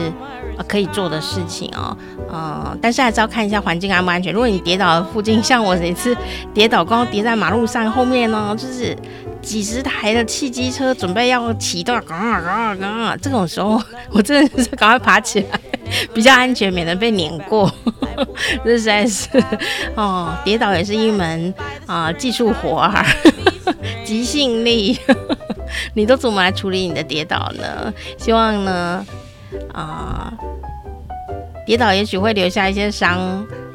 [0.57, 1.97] 呃可以做的事情哦。
[2.29, 4.31] 呃，但是还是要看一下环境安不安全。
[4.33, 6.15] 如果你跌倒的附近，像我每次
[6.53, 8.95] 跌倒，刚刚跌在马路上后面呢，就是
[9.41, 13.81] 几十台的汽机车准备要启动，嘎嘎嘎，这种时候
[14.11, 15.59] 我真的是赶快爬起来，
[16.13, 17.71] 比较安全，免得被碾过。
[18.63, 19.29] 这实在是
[19.95, 21.53] 哦，跌倒也是一门
[21.86, 23.05] 啊、技术活儿，
[24.03, 24.97] 即兴力。
[25.93, 27.93] 你都怎么来处理你的跌倒呢？
[28.17, 29.05] 希望呢
[29.73, 30.34] 啊、
[31.65, 33.17] 跌倒也许会留下一些伤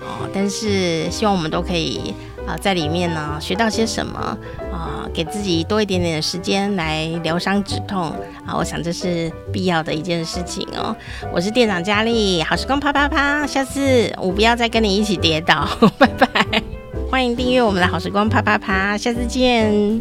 [0.01, 2.14] 哦，但是希望我们都可以
[2.46, 4.36] 啊、在里面呢学到些什么
[4.72, 4.98] 啊。
[5.12, 8.12] 给自己多一点点的时间来疗伤止痛
[8.46, 8.55] 啊！
[8.57, 10.94] 我想这是必要的一件事情哦。
[11.32, 16.62] 我是店长佳丽，好时光啪啪啪，下次我不要再跟你一起跌倒，拜拜！
[17.11, 20.01] 欢迎订阅我们的好时光啪啪啪，下次见。